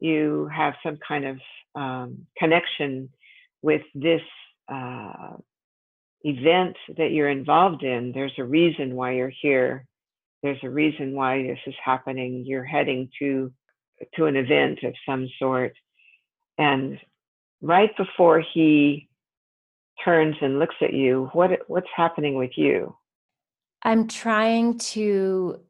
[0.00, 1.38] you have some kind of
[1.74, 3.08] um, connection
[3.62, 4.20] with this
[4.72, 5.36] uh,
[6.22, 8.12] event that you're involved in.
[8.12, 9.86] There's a reason why you're here.
[10.42, 12.44] There's a reason why this is happening.
[12.46, 13.52] You're heading to
[14.16, 15.72] to an event of some sort,
[16.58, 16.98] and
[17.62, 19.08] right before he
[20.04, 22.94] turns and looks at you, what what's happening with you?
[23.84, 25.60] I'm trying to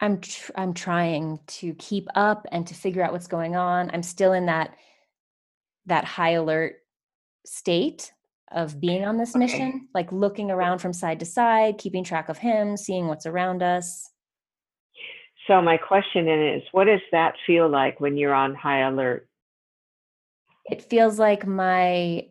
[0.00, 3.90] I'm tr- I'm trying to keep up and to figure out what's going on.
[3.92, 4.74] I'm still in that
[5.86, 6.76] that high alert
[7.46, 8.12] state
[8.52, 12.38] of being on this mission, like looking around from side to side, keeping track of
[12.38, 14.10] him, seeing what's around us.
[15.46, 19.28] So my question then is, what does that feel like when you're on high alert?
[20.66, 22.26] It feels like my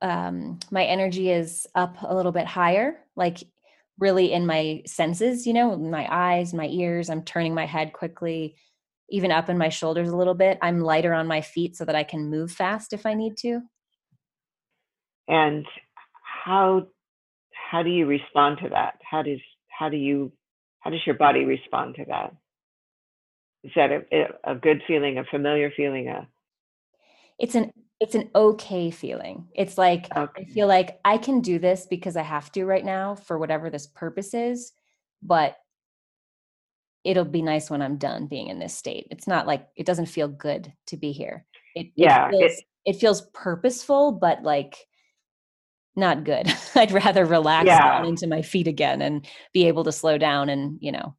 [0.00, 3.38] um my energy is up a little bit higher, like
[3.98, 8.56] really in my senses, you know, my eyes, my ears, I'm turning my head quickly,
[9.10, 10.58] even up in my shoulders a little bit.
[10.62, 13.60] I'm lighter on my feet so that I can move fast if I need to.
[15.26, 15.66] And
[16.22, 16.86] how
[17.70, 18.94] how do you respond to that?
[19.08, 20.32] How does how do you
[20.80, 22.34] how does your body respond to that?
[23.64, 26.08] Is that a, a good feeling, a familiar feeling?
[26.08, 26.28] A
[27.38, 29.48] It's an it's an okay feeling.
[29.54, 33.14] It's like I feel like I can do this because I have to right now
[33.14, 34.72] for whatever this purpose is,
[35.22, 35.56] but
[37.04, 39.08] it'll be nice when I'm done being in this state.
[39.10, 41.44] It's not like it doesn't feel good to be here.
[41.74, 44.76] It it yeah, feels it, it feels purposeful, but like
[45.96, 46.48] not good.
[46.74, 50.48] I'd rather relax down yeah, into my feet again and be able to slow down
[50.48, 51.16] and, you know.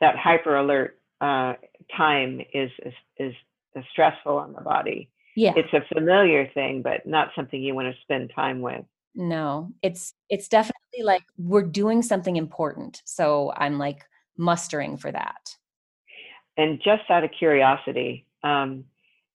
[0.00, 1.54] that hyper alert uh,
[1.96, 3.34] time is is is
[3.92, 5.10] stressful on the body.
[5.36, 5.52] Yeah.
[5.56, 8.84] It's a familiar thing, but not something you want to spend time with.
[9.14, 9.70] No.
[9.82, 13.02] It's it's definitely like we're doing something important.
[13.04, 14.04] So I'm like
[14.36, 15.56] mustering for that.
[16.56, 18.84] And just out of curiosity, um,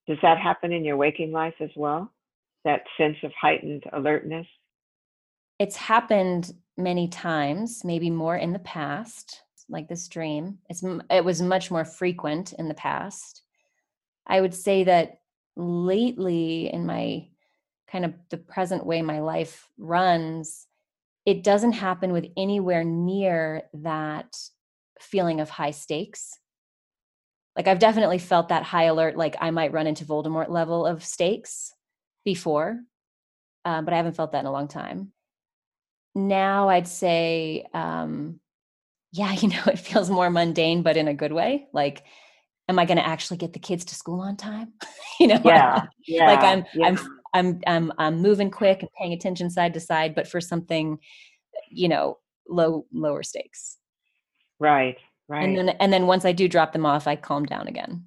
[0.07, 2.12] does that happen in your waking life as well?
[2.63, 4.47] That sense of heightened alertness?
[5.60, 10.60] It's happened many times, maybe more in the past, like this dream.
[10.69, 13.41] It's it was much more frequent in the past.
[14.27, 15.19] I would say that
[15.57, 17.27] lately in my
[17.91, 20.67] kind of the present way my life runs,
[21.25, 24.37] it doesn't happen with anywhere near that
[24.99, 26.37] feeling of high stakes.
[27.55, 31.03] Like I've definitely felt that high alert, like I might run into Voldemort level of
[31.03, 31.73] stakes
[32.23, 32.79] before,
[33.65, 35.11] uh, but I haven't felt that in a long time.
[36.13, 38.39] Now I'd say, um,
[39.11, 41.67] yeah, you know, it feels more mundane, but in a good way.
[41.73, 42.03] Like,
[42.67, 44.73] am I going to actually get the kids to school on time?
[45.19, 46.99] you know, Yeah, like I'm, yeah, I'm,
[47.34, 50.99] I'm, I'm, I'm moving quick and paying attention side to side, but for something,
[51.69, 52.17] you know,
[52.49, 53.77] low, lower stakes.
[54.60, 54.97] right,
[55.30, 55.43] Right.
[55.43, 58.06] And then, and then once I do drop them off, I calm down again.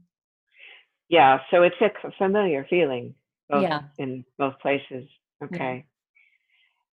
[1.11, 3.14] Yeah, so it's a familiar feeling
[3.51, 3.81] both Yeah.
[3.99, 5.07] in both places.
[5.40, 5.46] Yeah.
[5.46, 5.85] Okay.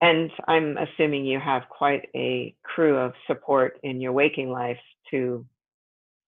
[0.00, 5.46] And I'm assuming you have quite a crew of support in your waking life to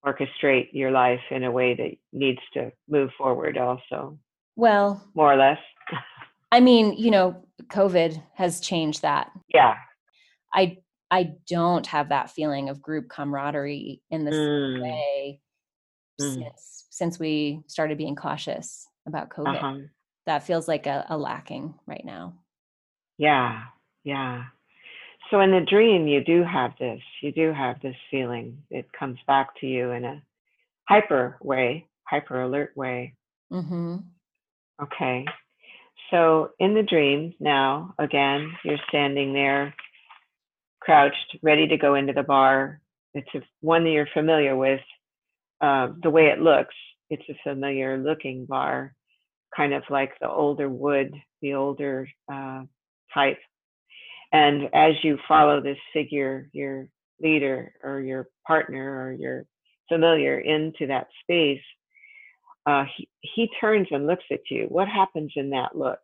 [0.04, 4.18] orchestrate your life in a way that needs to move forward also,
[4.56, 5.58] Well, more or less.
[6.52, 9.30] I mean, you know, COVID has changed that.
[9.48, 9.74] Yeah.
[10.54, 10.78] I
[11.10, 15.40] I don't have that feeling of group camaraderie in the same Mm, way
[16.20, 19.56] mm, since since we started being cautious about COVID.
[19.56, 19.78] uh-huh.
[20.26, 22.34] That feels like a, a lacking right now.
[23.16, 23.64] Yeah,
[24.04, 24.44] yeah.
[25.30, 28.62] So in the dream, you do have this, you do have this feeling.
[28.70, 30.22] It comes back to you in a
[30.88, 33.14] hyper way, hyper alert way.
[33.52, 33.96] Mm-hmm.
[34.82, 35.26] Okay.
[36.10, 39.74] So in the dream now, again, you're standing there,
[40.80, 42.80] crouched, ready to go into the bar.
[43.12, 44.80] It's a, one that you're familiar with.
[45.60, 46.74] Uh, the way it looks,
[47.10, 48.94] it's a familiar looking bar,
[49.54, 51.12] kind of like the older wood,
[51.42, 52.62] the older uh,
[53.12, 53.38] type.
[54.32, 56.88] And as you follow this figure, your
[57.20, 59.44] leader or your partner or your
[59.88, 61.62] familiar into that space,
[62.66, 64.66] uh, he, he turns and looks at you.
[64.68, 66.00] What happens in that look?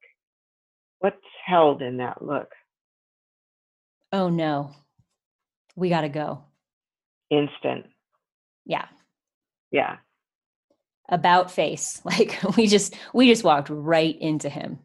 [1.01, 2.49] What's held in that look?
[4.13, 4.71] Oh no,
[5.77, 6.45] we got to go.
[7.31, 7.87] Instant.
[8.65, 8.87] Yeah,
[9.71, 9.97] Yeah.
[11.09, 12.01] about face.
[12.07, 14.79] Like we just we just walked right into him.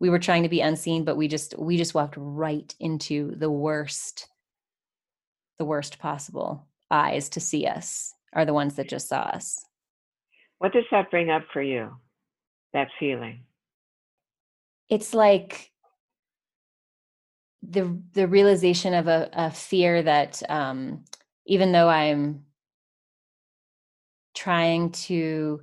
[0.00, 3.50] We were trying to be unseen, but we just we just walked right into the
[3.50, 4.28] worst,
[5.58, 9.64] the worst possible eyes to see us are the ones that just saw us.
[10.58, 11.90] What does that bring up for you?
[12.72, 13.40] That feeling.
[14.88, 15.70] It's like
[17.62, 21.04] the the realization of a, a fear that um,
[21.46, 22.44] even though I'm
[24.34, 25.62] trying to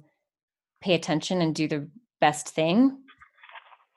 [0.81, 1.87] pay attention and do the
[2.19, 2.97] best thing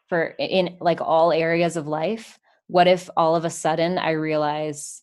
[0.08, 5.02] for in like all areas of life, what if all of a sudden I realize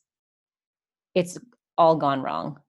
[1.15, 1.37] it's
[1.77, 2.59] all gone wrong?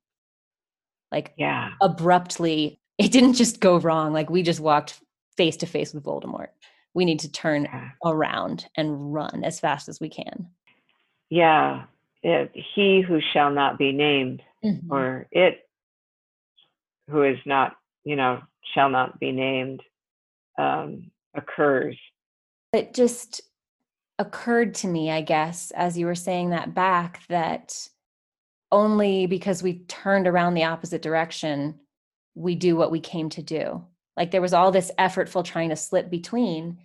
[1.11, 4.13] Like yeah, abruptly, it didn't just go wrong.
[4.13, 5.01] Like we just walked
[5.37, 6.49] face to face with Voldemort.
[6.95, 7.91] We need to turn yeah.
[8.05, 10.49] around and run as fast as we can.
[11.31, 11.85] Yeah,
[12.23, 14.91] it, he who shall not be named, Mhm.
[14.91, 15.67] or it
[17.09, 18.43] who is not, you know,
[18.75, 19.83] shall not be named,
[20.59, 21.99] um, occurs.
[22.73, 23.41] It just
[24.19, 27.89] occurred to me, I guess, as you were saying that back, that
[28.71, 31.79] only because we turned around the opposite direction,
[32.35, 33.85] we do what we came to do.
[34.17, 36.79] Like there was all this effortful trying to slip between.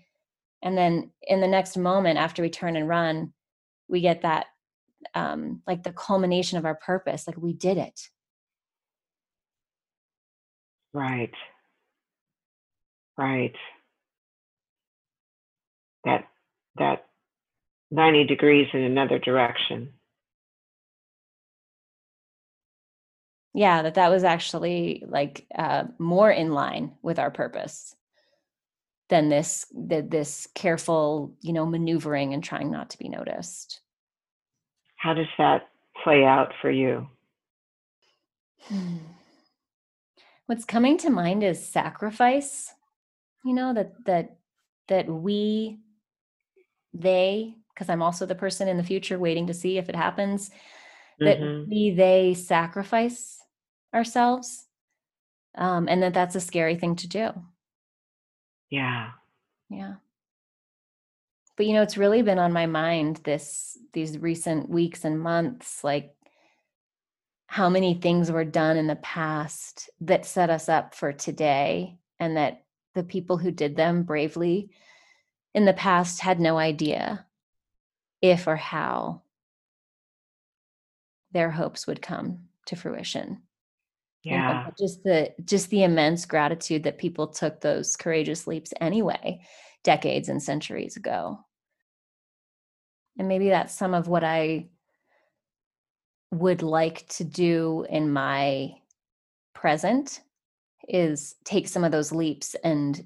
[0.61, 3.33] And then in the next moment, after we turn and run,
[3.87, 4.47] we get that
[5.15, 7.27] um, like the culmination of our purpose.
[7.27, 8.09] Like we did it.
[10.93, 11.33] Right.
[13.17, 13.55] Right.
[16.03, 16.27] That
[16.77, 17.05] that
[17.91, 19.93] 90 degrees in another direction.
[23.53, 27.95] Yeah, that that was actually like uh, more in line with our purpose
[29.09, 33.81] than this the, this careful, you know, maneuvering and trying not to be noticed.
[34.97, 35.69] How does that
[36.03, 37.07] play out for you?
[38.63, 38.97] Hmm.
[40.45, 42.73] What's coming to mind is sacrifice.
[43.43, 44.37] You know that that
[44.87, 45.79] that we
[47.01, 50.49] they because I'm also the person in the future waiting to see if it happens
[51.19, 51.67] that Mhm.
[51.67, 53.39] we they sacrifice
[53.93, 54.67] ourselves
[55.55, 57.31] um, and that that's a scary thing to do.
[58.69, 59.11] Yeah.
[59.69, 59.95] Yeah.
[61.55, 65.83] But you know, it's really been on my mind this these recent weeks and months,
[65.83, 66.13] like
[67.47, 72.37] how many things were done in the past that set us up for today, and
[72.37, 74.69] that the people who did them bravely
[75.57, 77.25] in the past had no idea
[78.21, 79.23] if or how
[81.31, 82.37] their hopes would come
[82.67, 83.41] to fruition.
[84.29, 84.69] And, and Yeah.
[84.77, 89.41] just the just the immense gratitude that people took those courageous leaps anyway,
[89.83, 91.39] decades and centuries ago.
[93.17, 94.67] And maybe that's some of what I
[96.29, 98.75] would like to do in my
[99.55, 100.21] present
[100.87, 103.03] is take some of those leaps and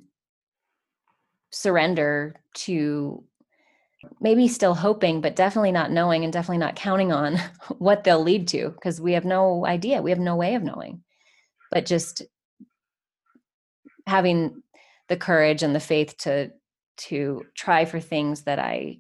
[1.52, 3.24] surrender to
[4.20, 7.38] maybe still hoping but definitely not knowing and definitely not counting on
[7.78, 10.02] what they'll lead to because we have no idea.
[10.02, 11.04] We have no way of knowing.
[11.70, 12.24] But just
[14.08, 14.64] having
[15.08, 16.52] the courage and the faith to
[16.98, 19.00] to try for things that i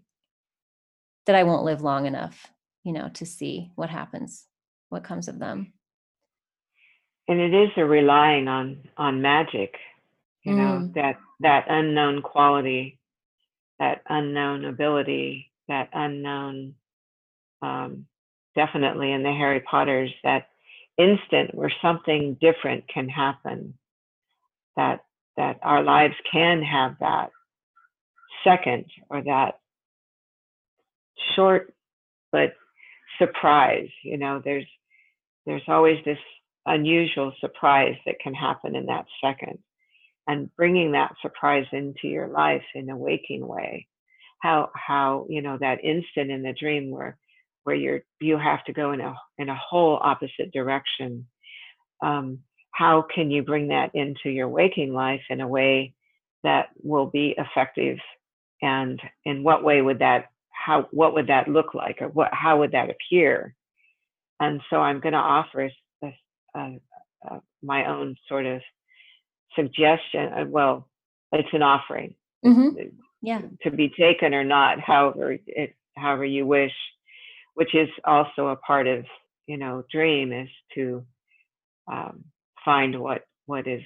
[1.25, 2.47] that i won't live long enough
[2.83, 4.45] you know to see what happens
[4.91, 5.73] what comes of them.
[7.27, 9.75] And it is a relying on on magic,
[10.43, 10.93] you know, Mm.
[10.95, 12.99] that that unknown quality,
[13.79, 16.75] that unknown ability, that unknown
[17.61, 18.07] um
[18.55, 20.47] definitely in the Harry Potters that
[20.97, 23.75] instant where something different can happen
[24.77, 25.05] that
[25.37, 27.31] that our lives can have that
[28.43, 29.59] second or that
[31.35, 31.73] short
[32.31, 32.53] but
[33.19, 34.65] surprise you know there's
[35.45, 36.19] there's always this
[36.67, 39.59] unusual surprise that can happen in that second
[40.31, 43.85] and bringing that surprise into your life in a waking way.
[44.39, 47.17] How how you know that instant in the dream where
[47.65, 51.27] where you're you have to go in a in a whole opposite direction.
[52.01, 52.39] Um,
[52.71, 55.93] how can you bring that into your waking life in a way
[56.43, 57.97] that will be effective?
[58.61, 62.59] And in what way would that how what would that look like or what how
[62.59, 63.53] would that appear?
[64.39, 65.69] And so i'm going to offer
[66.03, 66.07] a,
[66.55, 66.79] a,
[67.29, 68.61] a, my own sort of
[69.55, 70.87] suggestion uh, well
[71.31, 72.15] it's an offering.
[72.43, 72.69] Hmm
[73.23, 73.41] yeah.
[73.61, 76.71] to be taken or not however it however you wish
[77.53, 79.05] which is also a part of
[79.45, 81.05] you know dream is to
[81.91, 82.23] um,
[82.63, 83.83] find what what is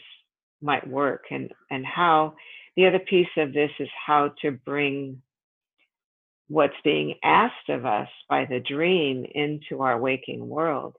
[0.61, 2.35] might work and and how.
[2.75, 5.21] The other piece of this is how to bring
[6.49, 10.97] what's being asked of us by the dream into our waking world.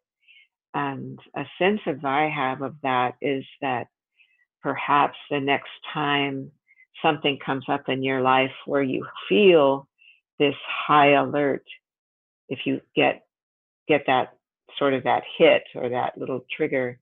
[0.72, 3.88] And a sense of i have of that is that
[4.66, 6.50] perhaps the next time
[7.00, 9.86] something comes up in your life where you feel
[10.40, 11.62] this high alert
[12.48, 13.22] if you get
[13.86, 14.30] get that
[14.76, 16.98] sort of that hit or that little trigger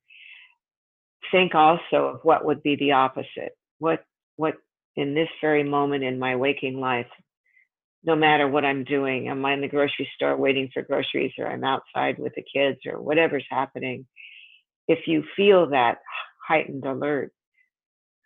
[1.33, 4.05] think also of what would be the opposite what
[4.37, 4.57] what
[4.97, 7.07] in this very moment in my waking life
[8.07, 9.29] no matter what I'm doing.
[9.29, 12.81] Am I'm in the grocery store waiting for groceries, or I'm outside with the kids,
[12.85, 14.07] or whatever's happening.
[14.87, 16.01] If you feel that
[16.47, 17.33] heightened alert,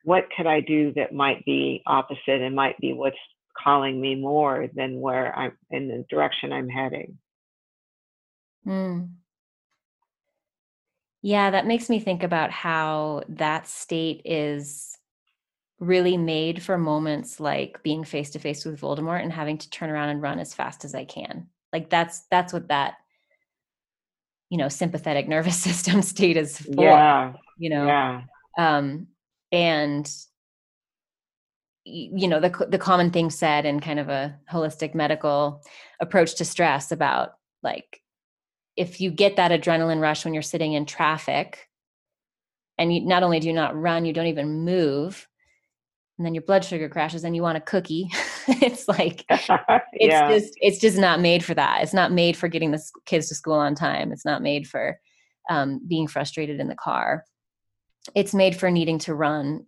[0.04, 3.16] what could I do that might be opposite and might be what's
[3.62, 7.18] calling me more than where I'm in the direction I'm heading?
[8.66, 9.10] Mm.
[11.22, 14.96] Yeah, that makes me think about how that state is
[15.80, 19.90] really made for moments like being face to face with Voldemort and having to turn
[19.90, 21.48] around and run as fast as I can.
[21.72, 22.94] Like that's that's what that
[24.48, 26.84] you know sympathetic nervous system state is for.
[26.84, 27.32] Yeah.
[27.58, 27.86] You know.
[27.86, 28.22] Yeah.
[28.58, 29.08] Um
[29.52, 30.10] and
[31.84, 35.62] you know the the common thing said in kind of a holistic medical
[36.00, 38.02] approach to stress about like
[38.76, 41.68] if you get that adrenaline rush when you're sitting in traffic
[42.76, 45.26] and you not only do you not run you don't even move
[46.18, 48.10] and then your blood sugar crashes and you want a cookie.
[48.50, 49.46] It's like it's
[49.92, 50.30] yeah.
[50.30, 51.82] just it's just not made for that.
[51.82, 54.10] It's not made for getting the kids to school on time.
[54.10, 54.98] It's not made for
[55.50, 57.24] um, being frustrated in the car
[58.14, 59.66] it's made for needing to run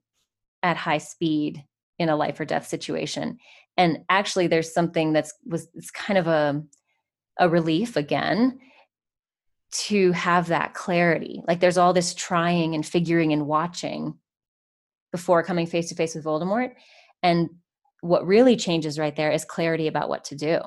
[0.62, 1.64] at high speed
[1.98, 3.38] in a life or death situation.
[3.76, 6.62] And actually there's something that's was it's kind of a
[7.38, 8.58] a relief again
[9.72, 11.42] to have that clarity.
[11.46, 14.14] Like there's all this trying and figuring and watching
[15.12, 16.72] before coming face to face with Voldemort.
[17.22, 17.50] And
[18.00, 20.58] what really changes right there is clarity about what to do.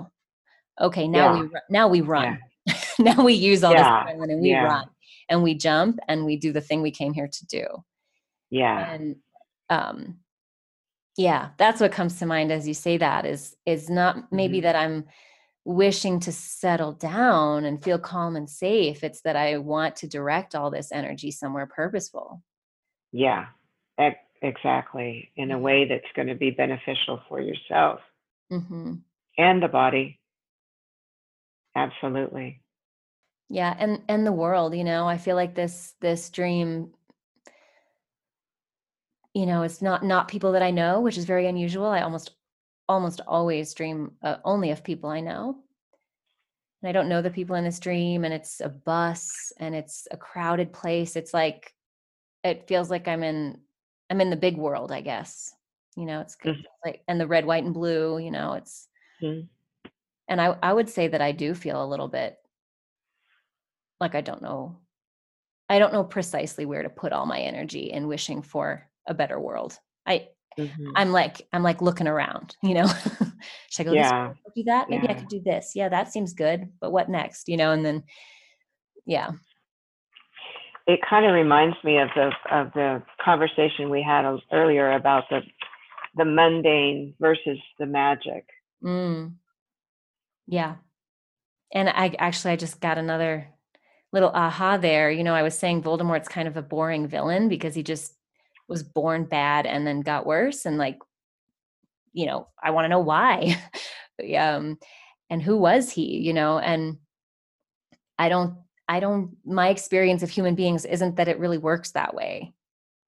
[0.80, 1.42] Okay now Yeah.
[1.42, 2.40] we now we run.
[3.00, 4.04] Now we use all Yeah.
[4.06, 4.64] this adrenaline and we Yeah.
[4.64, 4.86] run
[5.30, 7.66] and we jump and we do the thing we came here to do
[8.50, 8.94] Yeah.
[8.94, 9.16] and
[9.70, 10.18] um
[11.18, 14.64] yeah that's what comes to mind as you say that is is not maybe Mhm.
[14.64, 15.06] that i'm
[15.66, 20.56] wishing to settle down and feel calm and safe it's that i want to direct
[20.56, 22.42] all this energy somewhere purposeful
[23.12, 23.46] Yeah.
[23.98, 25.32] Ex- Exactly.
[25.38, 28.02] In a way that's going to be beneficial for yourself
[28.50, 28.96] hmm
[29.38, 30.20] and the body.
[31.76, 32.63] Absolutely.
[33.54, 36.92] Yeah and and the world you know i feel like this this dream
[39.36, 42.32] you know it's not not people that i know which is very unusual i almost
[42.90, 45.56] almost always dream uh, only of people i know
[46.82, 50.08] and i don't know the people in this dream and it's a bus and it's
[50.10, 51.76] a crowded place it's like
[52.44, 53.60] it feels like i'm in
[54.10, 55.54] i'm in the big world i guess
[55.96, 56.64] you know it's Mhm.
[56.84, 58.88] like and the red white and blue you know it's
[59.22, 59.48] Mhm.
[60.28, 62.40] and i i would say that i do feel a little bit
[64.04, 64.78] like i don't know
[65.70, 69.40] i don't know precisely where to put all my energy in wishing for a better
[69.40, 70.28] world i
[70.60, 70.92] Mhm.
[70.96, 72.86] i'm like i'm like looking around you know
[73.72, 74.18] should i go this way?
[74.20, 74.34] Yeah.
[74.56, 77.58] do that maybe i could do this yeah that seems good but what next you
[77.58, 78.04] know and then
[79.08, 79.32] yeah
[80.86, 85.40] It kind of reminds me of the of the conversation we had earlier about the
[86.16, 88.46] the mundane versus the magic.
[88.84, 89.34] mm.
[90.46, 90.76] yeah
[91.74, 93.48] and i actually i just got another
[94.14, 95.12] little aha there.
[95.12, 98.16] You know i was saying voldemort's kind of a boring villain because he just
[98.70, 100.98] was born bad and then got worse and like
[102.14, 103.62] you know i want to know why.
[104.38, 104.78] Um
[105.32, 106.60] and who was he you know?
[106.60, 106.98] And
[108.18, 108.56] i don't
[108.88, 112.54] i don't my experience of human beings isn't that it really works that way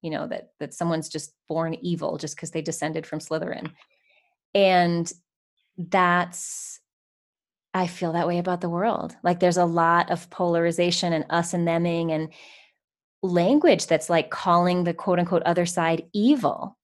[0.04, 3.70] you know that that someone's just born evil just because they descended from slytherin.
[4.54, 5.10] And
[5.78, 6.78] that's
[7.74, 9.14] i feel that way about the world.
[9.22, 12.32] Like there's a lot of polarization and us and theming and
[13.22, 16.78] language that's like calling the quote unquote other side evil.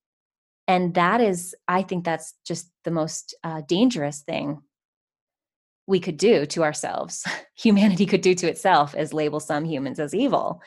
[0.69, 4.63] And that is i think that's just the most uh, dangerous thing
[5.87, 7.27] we could do to ourselves.
[7.57, 10.63] Humanity could do to itself is label some humans as evil.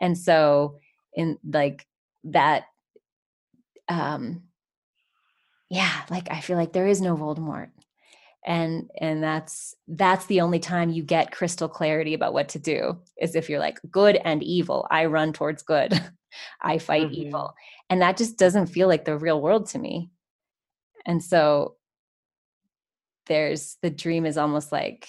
[0.00, 0.78] And so
[1.14, 1.86] in like
[2.24, 2.64] that
[3.88, 4.42] um
[5.68, 7.70] yeah like i feel like there is no voldemort
[8.46, 12.98] and and that's that's the only time you get crystal clarity about what to do
[13.20, 14.86] is if you're like good and evil.
[14.90, 15.92] I run towards good.
[16.62, 17.14] I fight Mhm.
[17.14, 17.54] evil.
[17.90, 20.10] And that just doesn't feel like the real world to me.
[21.06, 21.76] And so
[23.26, 25.06] there's the dream is almost like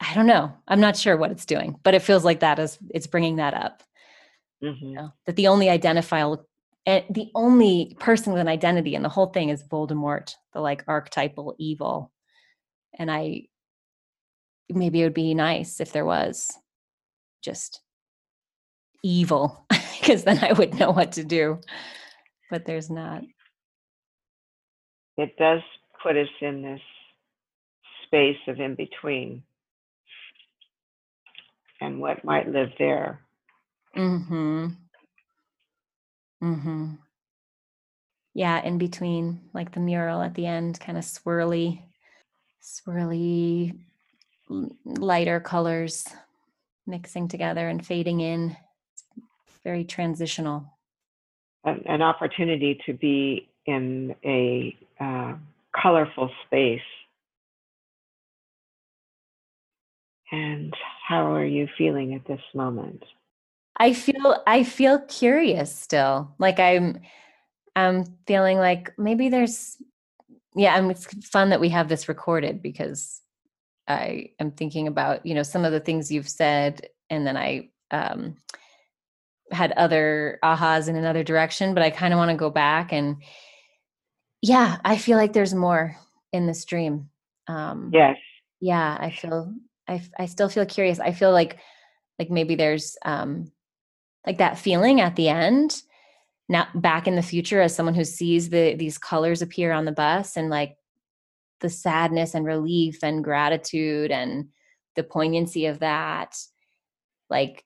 [0.00, 0.52] i don't know.
[0.68, 3.54] I'm not sure what it's doing but it feels like that is it's bringing that
[3.54, 3.82] up.
[4.62, 4.80] Mhm.
[4.80, 6.46] you know, that the only identifiable
[6.86, 10.84] and the only person with an identity in the whole thing is Voldemort, the like
[10.86, 12.12] archetypal evil.
[12.98, 13.46] And I
[14.68, 16.52] maybe it would be nice if there was
[17.42, 17.80] just
[19.02, 19.66] evil,
[20.00, 21.60] because then I would know what to do.
[22.50, 23.22] But there's not.
[25.16, 25.60] It does
[26.02, 26.80] put us in this
[28.06, 29.42] space of in between
[31.80, 33.20] and what might live there.
[33.96, 34.66] Mm-hmm.
[36.44, 36.96] Mm-hmm.
[38.34, 41.80] yeah, in between, like the mural at the end, kind of swirly,
[42.62, 43.78] swirly,
[44.84, 46.06] lighter colors
[46.86, 48.56] mixing together and fading in.
[49.16, 50.66] It's very transitional.
[51.64, 55.34] An, an opportunity to be in a uh,
[55.74, 56.80] colorful space.
[60.30, 60.74] And
[61.08, 63.02] how are you feeling at this moment?
[63.76, 66.34] I feel I feel curious still.
[66.38, 67.00] Like I'm
[67.76, 69.76] I'm feeling like maybe there's
[70.56, 73.20] yeah, and it's fun that we have this recorded because
[73.88, 77.70] I am thinking about, you know, some of the things you've said and then I
[77.90, 78.36] um
[79.50, 83.16] had other ahas in another direction, but I kind of want to go back and
[84.42, 85.96] yeah, I feel like there's more
[86.32, 87.10] in this dream.
[87.48, 88.16] Um Yes.
[88.60, 89.52] Yeah, I feel
[89.88, 91.00] I I still feel curious.
[91.00, 91.58] I feel like
[92.18, 93.50] like maybe there's um
[94.26, 95.82] like that feeling at the end
[96.48, 99.92] now back in the future as someone who sees the these colors appear on the
[99.92, 100.76] bus and like
[101.60, 104.48] the sadness and relief and gratitude and
[104.96, 106.36] the poignancy of that
[107.30, 107.64] like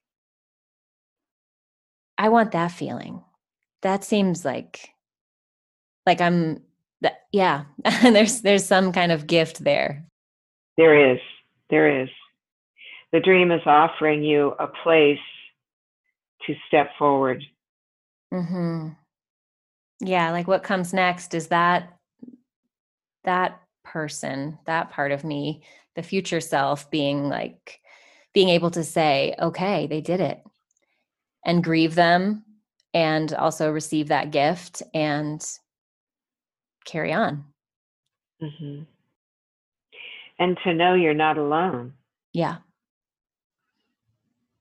[2.17, 3.23] i want that feeling.
[3.81, 4.89] That seems like
[6.05, 6.61] like i'm
[7.01, 7.65] that yeah
[8.01, 10.05] there's there's some kind of gift there.
[10.77, 11.19] There is.
[11.69, 12.09] There is.
[13.11, 15.19] The dream is offering you a place
[16.47, 17.43] to step forward
[18.33, 18.95] Mhm.
[20.01, 21.97] Yeah, like what comes next is that
[23.23, 25.63] that person, that part of me,
[25.95, 27.81] the future self being like
[28.33, 30.43] being able to say, "Okay, they did it."
[31.45, 32.45] And grieve them
[32.93, 35.43] and also receive that gift and
[36.85, 37.45] carry on.
[38.39, 38.83] hmm
[40.39, 41.93] And to know you're not alone.
[42.33, 42.57] Yeah.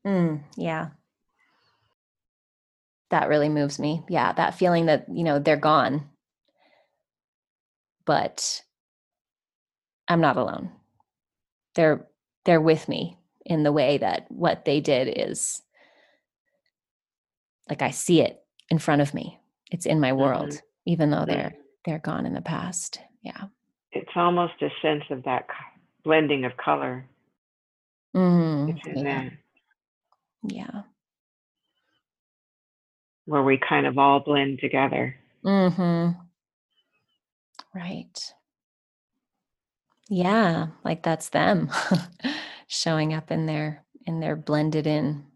[0.06, 0.90] Mm, yeah
[3.10, 4.04] that really moves me.
[4.08, 6.08] Yeah, that feeling that, you know, they're gone.
[8.04, 8.62] But
[10.08, 10.70] I'm not alone.
[11.74, 12.06] They're
[12.44, 15.62] they're with me in the way that what they did is
[17.68, 19.38] like I see it in front of me.
[19.70, 20.66] It's in my world mm-hmm.
[20.86, 21.54] even though they're
[21.84, 23.00] they're gone in the past.
[23.22, 23.44] Yeah.
[23.92, 25.46] It's almost a sense of that
[26.04, 27.06] blending of color.
[28.16, 29.28] Mm, yeah.
[30.42, 30.82] yeah
[33.28, 35.14] where we kind of all blend together.
[35.44, 36.16] Mhm.
[37.74, 38.34] Right.
[40.08, 41.70] Yeah, like that's them
[42.66, 45.26] showing up in their in their blended in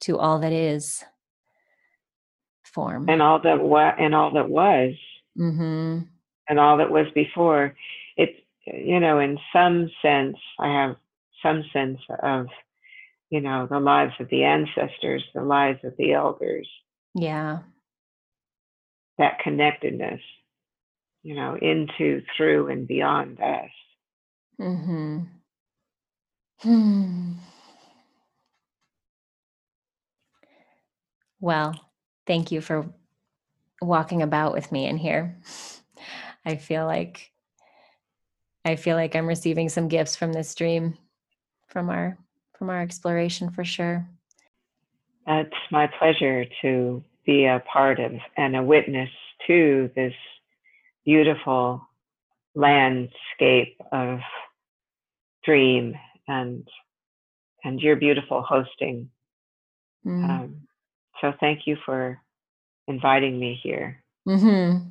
[0.00, 1.04] to all that is
[2.64, 4.92] form and all that what and all that was
[5.38, 6.00] mm-hmm.
[6.48, 7.74] and all that was before
[8.16, 10.96] it you know in some sense i have
[11.42, 12.46] some sense of
[13.30, 16.68] you know the lives of the ancestors the lives of the elders
[17.16, 17.60] yeah.
[19.18, 20.20] That connectedness,
[21.22, 23.70] you know, into, through, and beyond us.
[24.60, 25.20] Mm-hmm.
[26.58, 27.32] Hmm.
[31.40, 31.80] Well,
[32.26, 32.92] thank you for
[33.80, 35.38] walking about with me in here.
[36.44, 37.32] I feel like
[38.64, 40.98] I feel like I'm receiving some gifts from this dream
[41.68, 42.18] from our
[42.58, 44.08] from our exploration for sure.
[45.26, 49.10] It's my pleasure to be a part of and a witness
[49.46, 50.14] to this
[51.04, 51.82] beautiful
[52.54, 54.20] landscape of
[55.44, 55.94] dream
[56.28, 56.66] and
[57.64, 59.10] and your beautiful hosting.
[60.06, 60.30] Mm.
[60.30, 60.56] Um,
[61.20, 62.20] so thank you for
[62.86, 64.02] inviting me here.
[64.28, 64.88] Mm-hmm.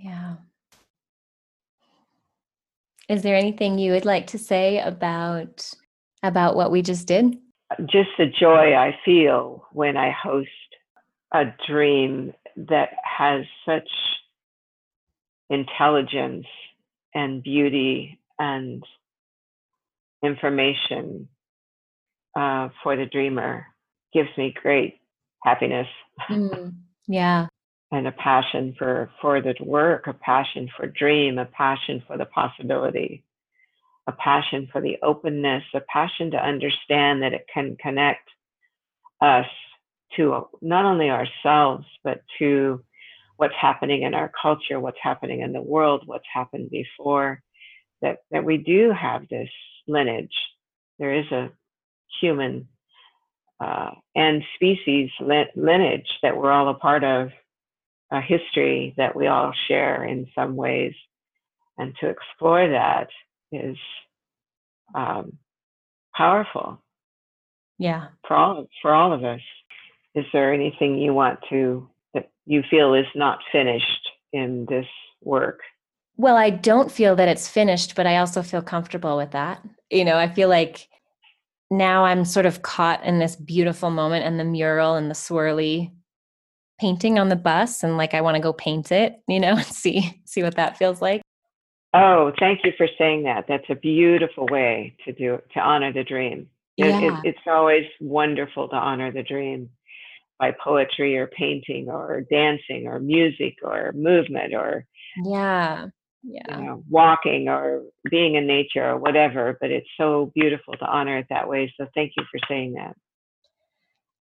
[0.00, 0.36] Yeah.
[3.08, 5.70] Is there anything you would like to say about
[6.22, 7.36] about what we just did?
[7.80, 10.48] Just the joy I feel when I host
[11.32, 13.88] a dream that has such
[15.50, 16.46] intelligence
[17.14, 18.84] and beauty and
[20.22, 21.28] information
[22.36, 23.66] uh, for the dreamer
[24.12, 25.00] gives me great
[25.42, 25.88] happiness.
[26.28, 26.74] Mm,
[27.06, 27.46] yeah.
[27.92, 32.24] and a passion for for the work, a passion for dream, a passion for the
[32.26, 33.24] possibility
[34.06, 38.28] a passion for the openness, a passion to understand that it can connect
[39.20, 39.46] us
[40.16, 42.82] to not only ourselves, but to
[43.36, 47.42] what's happening in our culture, what's happening in the world, what's happened before,
[48.02, 49.48] that, that we do have this
[49.88, 50.34] lineage.
[50.98, 51.50] There is a
[52.20, 52.68] human
[53.60, 57.30] uh, and species lineage that we're all a part of,
[58.10, 60.94] a history that we all share in some ways.
[61.78, 63.08] And to explore that
[63.56, 63.76] is
[64.94, 65.38] um,
[66.14, 66.82] powerful.
[67.78, 68.08] Yeah.
[68.26, 69.40] For all for all of us.
[70.14, 74.86] Is there anything you want to that you feel is not finished in this
[75.22, 75.60] work?
[76.16, 79.60] Well, I don't feel that it's finished, but I also feel comfortable with that.
[79.90, 80.88] You know, I feel like
[81.70, 85.90] now I'm sort of caught in this beautiful moment and the mural and the swirly
[86.80, 89.66] painting on the bus and like I want to go paint it, you know, and
[89.66, 91.22] see see what that feels like.
[91.94, 93.44] Oh, thank you for saying that.
[93.48, 96.48] That's a beautiful way to do to honor the dream.
[96.76, 96.98] Yeah.
[96.98, 99.70] It, it, it's always wonderful to honor the dream
[100.38, 104.84] by poetry or painting or dancing or music or movement or
[105.24, 105.86] yeah
[106.22, 110.84] yeah you know, walking or being in nature or whatever but it's so beautiful to
[110.86, 112.96] honor it that way so thank you for saying that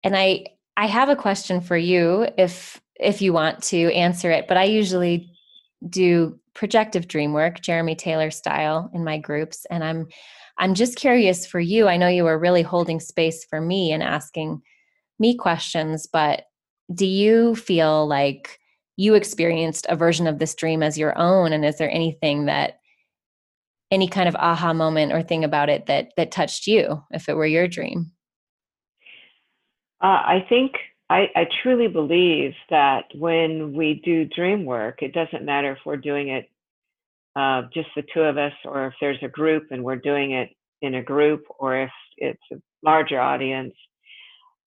[0.04, 0.46] and i
[0.78, 4.64] i have a question for you if if you want to answer it but i
[4.64, 5.30] usually
[5.90, 10.08] do projective dream work jeremy taylor style in my groups and i'm
[10.58, 14.02] i'm just curious for you i know you were really holding space for me and
[14.02, 14.60] asking
[15.20, 16.46] me questions but
[16.94, 18.60] do you feel like
[18.96, 22.80] you experienced a version of this dream as your own and is there anything that
[23.92, 27.36] any kind of aha moment or thing about it that that touched you if it
[27.36, 28.12] were your dream?
[30.02, 30.74] Uh, i think
[31.10, 35.98] I, I truly believe that when we do dream work it doesn't matter if we're
[35.98, 36.50] doing it
[37.36, 40.50] uh, just the two of us or if there's a group and we're doing it
[40.82, 43.74] in a group or if it's a larger audience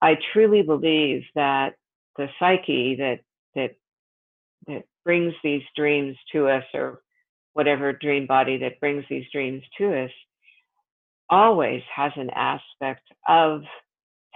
[0.03, 1.74] i truly believe that
[2.16, 3.20] the psyche that
[3.55, 3.72] that
[4.66, 7.03] that brings these dreams to us or
[7.55, 10.11] whatever dream body that brings these dreams to us
[11.30, 13.62] always has an aspect of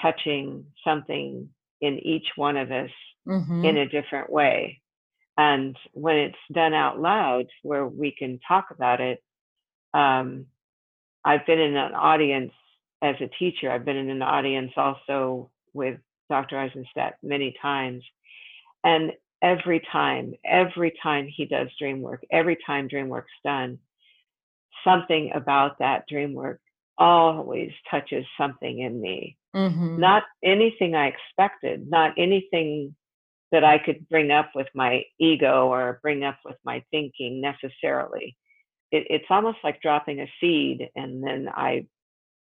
[0.01, 1.49] touching something
[1.81, 2.91] in each one of us
[3.27, 3.65] mm-hmm.
[3.65, 4.81] in a different way
[5.37, 9.23] and when it's done out loud where we can talk about it
[9.93, 10.47] um,
[11.25, 12.53] i've been in an audience
[13.03, 15.99] as a teacher i've been in an audience also with
[16.31, 18.03] dr Aizenstat many times
[18.85, 19.13] and
[19.45, 23.79] every time, every time he does dream work, every time dream work's done,
[24.85, 26.61] something about that dream work
[26.97, 29.37] always touches something in me.
[29.55, 30.01] Mm-hmm.
[30.01, 32.95] Not anything I expected, not anything
[33.53, 38.37] that I could bring up with my ego or bring up with my thinking necessarily.
[38.91, 41.87] It, it's almost like dropping a seed, and then I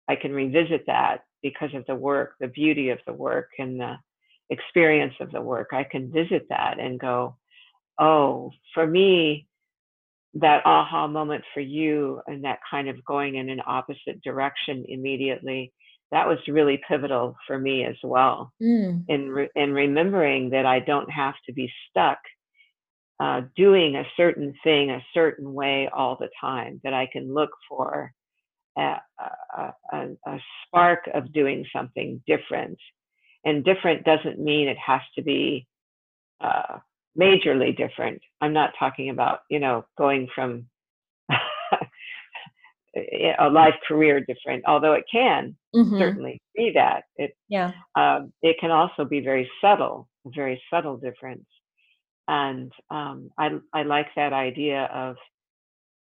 [0.09, 3.97] I can revisit that because of the work, the beauty of the work, and the
[4.51, 7.37] experience of the work, I can visit that and go,
[7.99, 9.47] oh, for me,
[10.35, 15.73] that aha moment for you and that kind of going in an opposite direction immediately,
[16.15, 18.53] that was really pivotal for me as well.
[18.63, 19.05] Mm.
[19.09, 22.19] In, re- in remembering that I don't have to be stuck
[23.21, 27.51] uh, doing a certain thing a certain way all the time, that I can look
[27.69, 28.13] for
[28.79, 28.97] a,
[29.59, 32.79] a, a, a spark of doing something different
[33.45, 35.67] and different doesn't mean it has to be
[36.41, 36.79] uh,
[37.19, 38.21] majorly different.
[38.41, 40.67] I'm not talking about, you know, going from
[42.97, 45.99] a life career different, although it can mm-hmm.
[45.99, 47.05] certainly be that.
[47.17, 47.73] It, yeah.
[47.97, 51.47] Um, it can also be very subtle, a very subtle difference.
[52.29, 55.17] And um, I, I like that idea of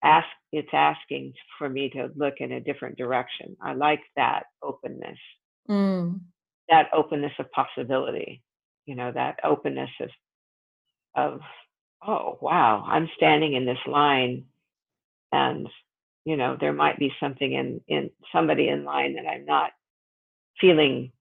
[0.03, 3.57] ask, it's asking for me to look in a different direction.
[3.61, 5.17] I like that openness.
[5.69, 6.19] Mm
[6.69, 8.41] that openness of possibility
[8.85, 10.09] you know that openness of
[11.15, 11.39] of
[12.05, 14.45] oh wow i'm standing in this line
[15.31, 15.67] and
[16.25, 19.71] you know there might be something in in somebody in line that i'm not
[20.59, 21.11] feeling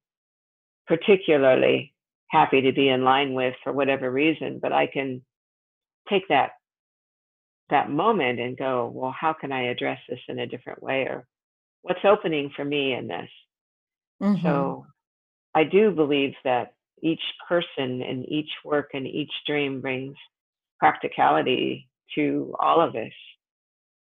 [0.87, 1.93] particularly
[2.29, 5.23] happy to be in line with for whatever reason but i can
[6.09, 6.53] take that
[7.71, 11.27] that moment and go well how can i address this in a different way or
[11.83, 13.31] what's opening for me in this
[14.23, 14.43] mm-hmm.
[14.43, 14.87] so
[15.55, 20.17] I do believe that each person and each work and each dream brings
[20.79, 23.13] practicality to all of us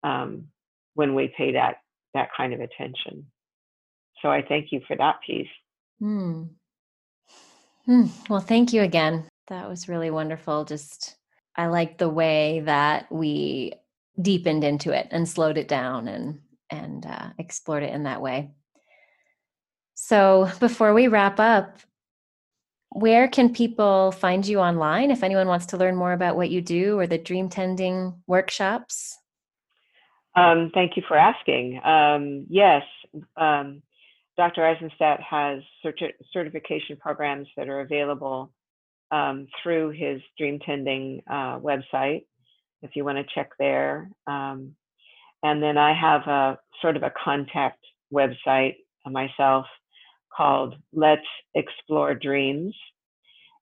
[0.02, 0.46] um,
[1.00, 1.76] when we pay that
[2.12, 3.24] that kind of attention.
[4.20, 5.48] So I thank you for that piece.
[5.98, 6.42] Hmm.
[7.86, 8.06] Hmm.
[8.28, 9.26] Well, thank you again.
[9.48, 10.66] That was really wonderful.
[10.66, 11.16] Just
[11.56, 13.72] I like the way that we
[14.20, 18.50] deepened into it and slowed it down and and uh, explored it in that way.
[19.94, 21.78] So before we wrap up,
[22.90, 26.60] where can people find you online if anyone wants to learn more about what you
[26.60, 29.19] do or the dream tending workshops?
[30.36, 31.80] Um, thank you for asking.
[31.84, 32.82] Um, yes,
[33.36, 33.82] um,
[34.38, 34.62] Dr.
[34.62, 38.52] Aizenstat has certi- certification programs that are available
[39.12, 42.26] um, through his dream tending uh, website,
[42.82, 44.10] if you want to check there.
[44.26, 44.74] Um,
[45.42, 47.80] and then I have a sort of a contact
[48.14, 48.76] website
[49.06, 49.66] myself
[50.36, 51.22] called Let's
[51.54, 52.74] Explore Dreams.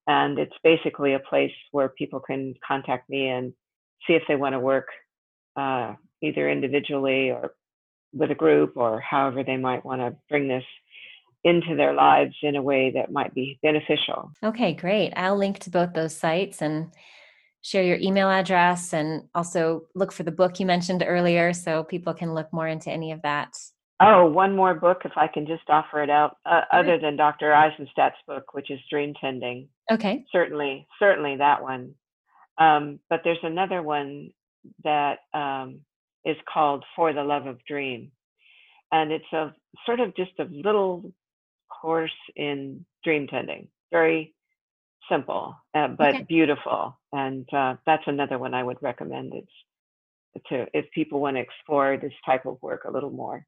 [0.08, 3.54] and it's basically a place where people can contact me and
[4.06, 4.88] see if they want to work
[5.58, 7.54] uh, either individually or
[8.12, 10.64] with a group or however they might want to bring this
[11.44, 14.30] into their lives in a way that might be beneficial.
[14.42, 15.12] Okay, great.
[15.16, 16.92] I'll link to both those sites and
[17.62, 22.14] share your email address and also look for the book you mentioned earlier so people
[22.14, 23.56] can look more into any of that.
[24.00, 27.50] Oh, one more book, if I can just offer it out, uh, other than Dr.
[27.50, 29.68] Aizenstat's book, which is Dream Tending.
[29.90, 30.24] Okay.
[30.30, 31.94] Certainly, certainly that one.
[32.58, 34.30] Um, but there's another one
[34.84, 35.80] that um,
[36.24, 38.12] is called For the Love of Dream.
[38.90, 39.54] And it's a
[39.84, 41.12] sort of just a little
[41.68, 43.68] course in dream tending.
[43.92, 44.34] Very
[45.10, 46.22] simple, uh, but okay.
[46.24, 46.98] beautiful.
[47.12, 49.32] And uh, that's another one I would recommend.
[49.34, 49.52] It's
[50.50, 53.44] to if people want to explore this type of work a little more.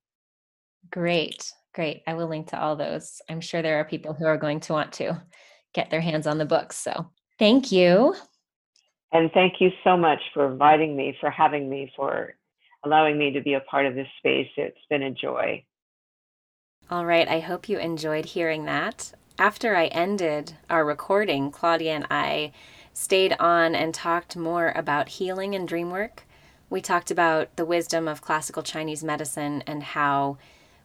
[0.91, 2.03] Great, great.
[2.07, 3.21] I will link to all those.
[3.29, 5.23] I'm sure there are people who are going to want to
[5.75, 6.77] get their hands on the books.
[6.77, 8.15] So thank you.
[9.13, 12.35] And thank you so much for inviting me, for having me, for
[12.85, 14.49] allowing me to be a part of this space.
[14.57, 15.65] It's been a joy.
[16.91, 19.13] All right, I hope you enjoyed hearing that.
[19.39, 22.53] After I ended our recording, Claudia and I
[22.93, 26.25] stayed on and talked more about healing and dream work.
[26.69, 30.39] We talked about the wisdom of classical Chinese medicine and how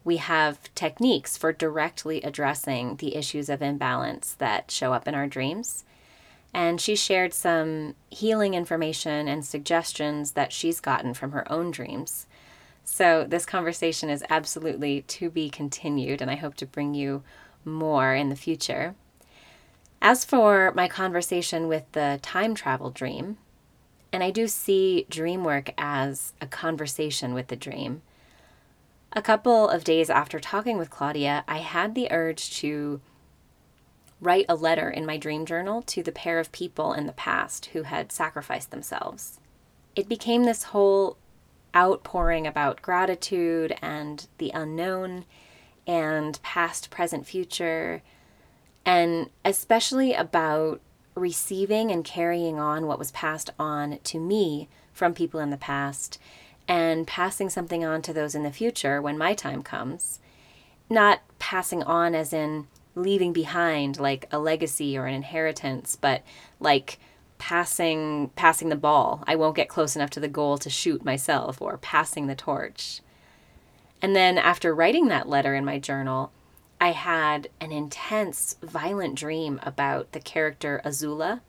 [0.03, 5.27] we have techniques for directly addressing the issues of imbalance that show up in our
[5.27, 5.83] dreams.
[6.55, 12.27] And she shared some healing information and suggestions that she's gotten from her own dreams.
[12.85, 17.23] So, this conversation is absolutely to be continued, and I hope to bring you
[17.65, 18.95] more in the future.
[20.01, 23.37] As for my conversation with the time travel dream,
[24.13, 28.01] and I do see dream work as a conversation with the dream.
[29.11, 33.01] A couple of days after talking with Claudia, I had the urge to
[34.25, 37.67] write a letter in my dream journal to the pair of people in the past
[37.67, 39.39] who had sacrificed themselves.
[39.95, 41.17] It became this whole
[41.75, 45.25] outpouring about gratitude and the unknown
[45.85, 48.01] and past, present, future,
[48.85, 50.81] and especially about
[51.15, 56.19] receiving and carrying on what was passed on to me from people in the past
[56.67, 60.19] and passing something on to those in the future when my time comes.
[60.89, 66.23] Not passing on as in leaving behind like a legacy or an inheritance, but
[66.59, 66.97] like
[67.37, 69.23] passing passing the ball.
[69.27, 73.01] I won't get close enough to the goal to shoot myself or passing the torch.
[74.01, 76.31] And then after writing that letter in my journal,
[76.79, 81.41] I had an intense violent dream about the character Azula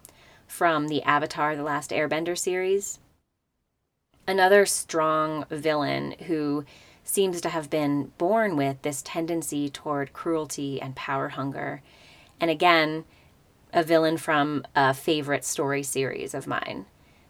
[0.47, 2.99] from the Avatar the Last Airbender series.
[4.29, 6.65] Another strong villain who
[7.17, 11.81] seems to have been born with this tendency toward cruelty and power hunger.
[12.39, 13.07] And again,
[13.73, 16.85] a villain from a favorite story series of mine.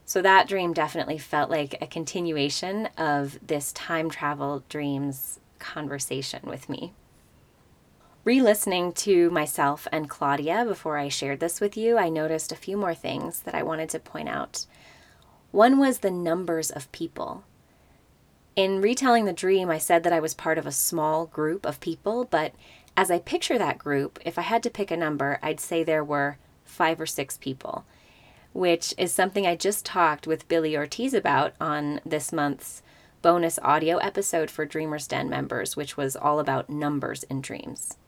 [0.04, 6.68] So that dream definitely felt like a continuation of this time travel dreams conversation with
[6.68, 6.92] me.
[8.24, 12.56] Re listening to myself and Claudia before I shared this with you, I noticed a
[12.56, 14.66] few more things that I wanted to point out.
[15.52, 17.44] One was the numbers of people.
[18.56, 21.78] In retelling the dream, I said that I was part of a small group of
[21.78, 22.54] people, but
[22.96, 26.02] as I picture that group, if I had to pick a number, I'd say there
[26.02, 27.84] were five or six people,
[28.54, 32.82] which is something I just talked with Billy Ortiz about on this month's
[33.20, 37.98] bonus audio episode for Dreamers Den members, which was all about numbers in dreams.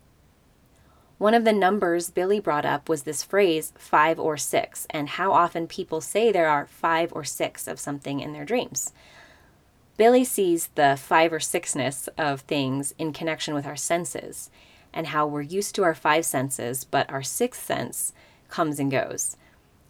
[1.18, 5.32] One of the numbers Billy brought up was this phrase, five or six, and how
[5.32, 8.94] often people say there are five or six of something in their dreams.
[9.98, 14.48] Billy sees the five or sixness of things in connection with our senses
[14.92, 18.12] and how we're used to our five senses, but our sixth sense
[18.48, 19.36] comes and goes.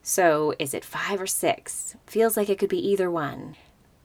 [0.03, 1.95] So, is it five or six?
[2.07, 3.55] Feels like it could be either one.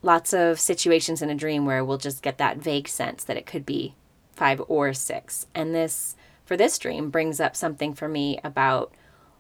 [0.02, 3.46] Lots of situations in a dream where we'll just get that vague sense that it
[3.46, 3.96] could be
[4.34, 5.48] five or six.
[5.56, 8.92] And this, for this dream, brings up something for me about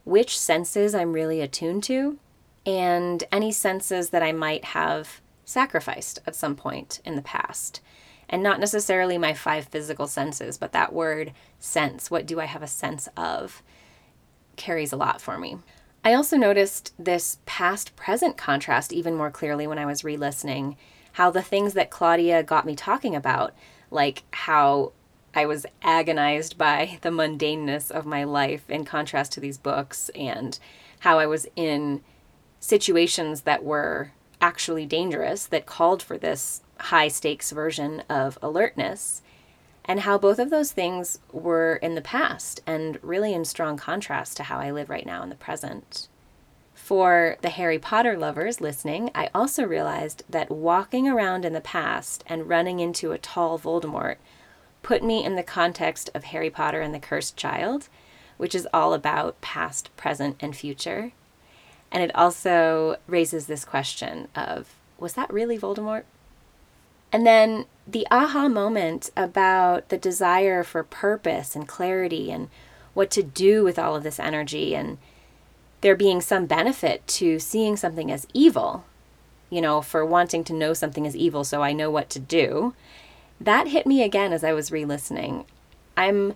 [0.05, 2.17] which senses I'm really attuned to
[2.65, 7.81] and any senses that I might have sacrificed at some point in the past.
[8.29, 12.09] And not necessarily my five physical senses, but that word sense.
[12.09, 13.61] What do I have a sense of?
[14.55, 15.57] carries a lot for me.
[16.03, 20.75] I also noticed this past present contrast even more clearly when I was re listening.
[21.13, 23.53] How the things that Claudia got me talking about,
[23.91, 24.91] like how
[25.35, 30.57] I was agonized by the mundaneness of my life in contrast to these books, and
[30.99, 32.01] how I was in
[32.59, 34.11] situations that were
[34.43, 39.21] actually dangerous that called for this high stakes version of alertness.
[39.85, 44.37] and how both of those things were in the past and really in strong contrast
[44.37, 46.07] to how I live right now in the present.
[46.73, 52.23] For the Harry Potter lovers listening, I also realized that walking around in the past
[52.27, 54.15] and running into a tall Voldemort
[54.83, 57.89] put me in the context of Harry Potter and the Cursed Child,
[58.37, 61.11] which is all about past, present, and future.
[61.93, 66.03] And it also raises this question of was that really Voldemort?
[67.11, 72.49] And then the aha moment about the desire for purpose and clarity and
[72.95, 74.97] what to do with all of this energy and
[75.81, 78.85] there being some benefit to seeing something as evil,
[79.49, 82.73] you know, for wanting to know something as evil so I know what to do.
[83.39, 85.45] That hit me again as I was re listening.
[85.95, 86.33] I'm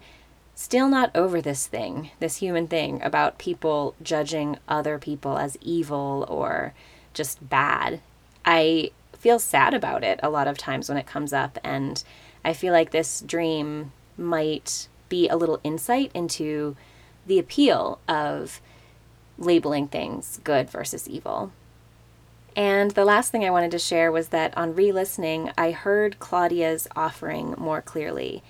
[0.58, 6.26] still not over this thing, this human thing about people judging other people as evil
[6.28, 6.74] or
[7.14, 8.02] just bad.
[8.44, 11.60] I feel sad about it a lot of times when it comes up.
[11.64, 12.04] And
[12.44, 16.76] I feel like this dream might be a little insight into
[17.28, 18.60] the appeal of
[19.38, 21.52] labeling things good versus evil.
[22.56, 26.18] And the last thing I wanted to share was that on re listening, I heard
[26.18, 28.42] Claudia's offering more clearly.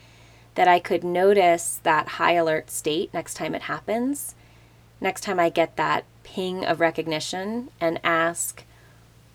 [0.57, 4.33] That I could notice that high alert state next time it happens,
[4.99, 8.63] next time I get that ping of recognition, and ask,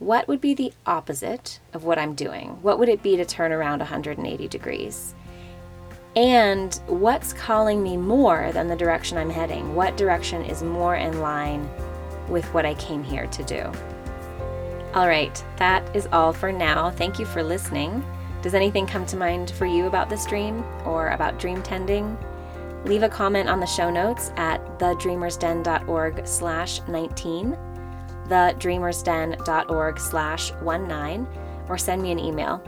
[0.00, 2.60] what would be the opposite of what I'm doing?
[2.62, 5.14] What would it be to turn around 180 degrees?
[6.16, 9.76] And what's calling me more than the direction I'm heading?
[9.76, 11.70] What direction is more in line
[12.28, 13.72] with what I came here to do?
[14.92, 16.90] All right, that is all for now.
[16.90, 18.04] Thank you for listening.
[18.42, 22.18] Does anything come to mind for you about this dream or about dream tending?
[22.84, 27.56] Leave a comment on the show notes at thedreamersden.org slash 19
[28.28, 31.26] thedreamersden.org slash 19
[31.68, 32.62] or send me an email.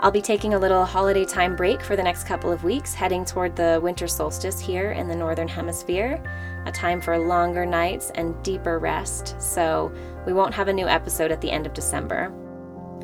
[0.00, 3.24] I'll be taking a little holiday time break for the next couple of weeks, heading
[3.24, 6.22] toward the winter solstice here in the Northern Hemisphere,
[6.66, 9.90] a time for longer nights and deeper rest, so
[10.26, 12.32] we won't have a new episode at the end of December.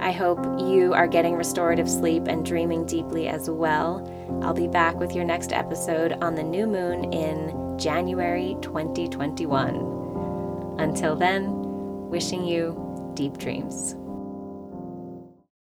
[0.01, 4.07] I hope you are getting restorative sleep and dreaming deeply as well.
[4.43, 10.77] I'll be back with your next episode on the new moon in January 2021.
[10.79, 13.95] Until then, wishing you deep dreams.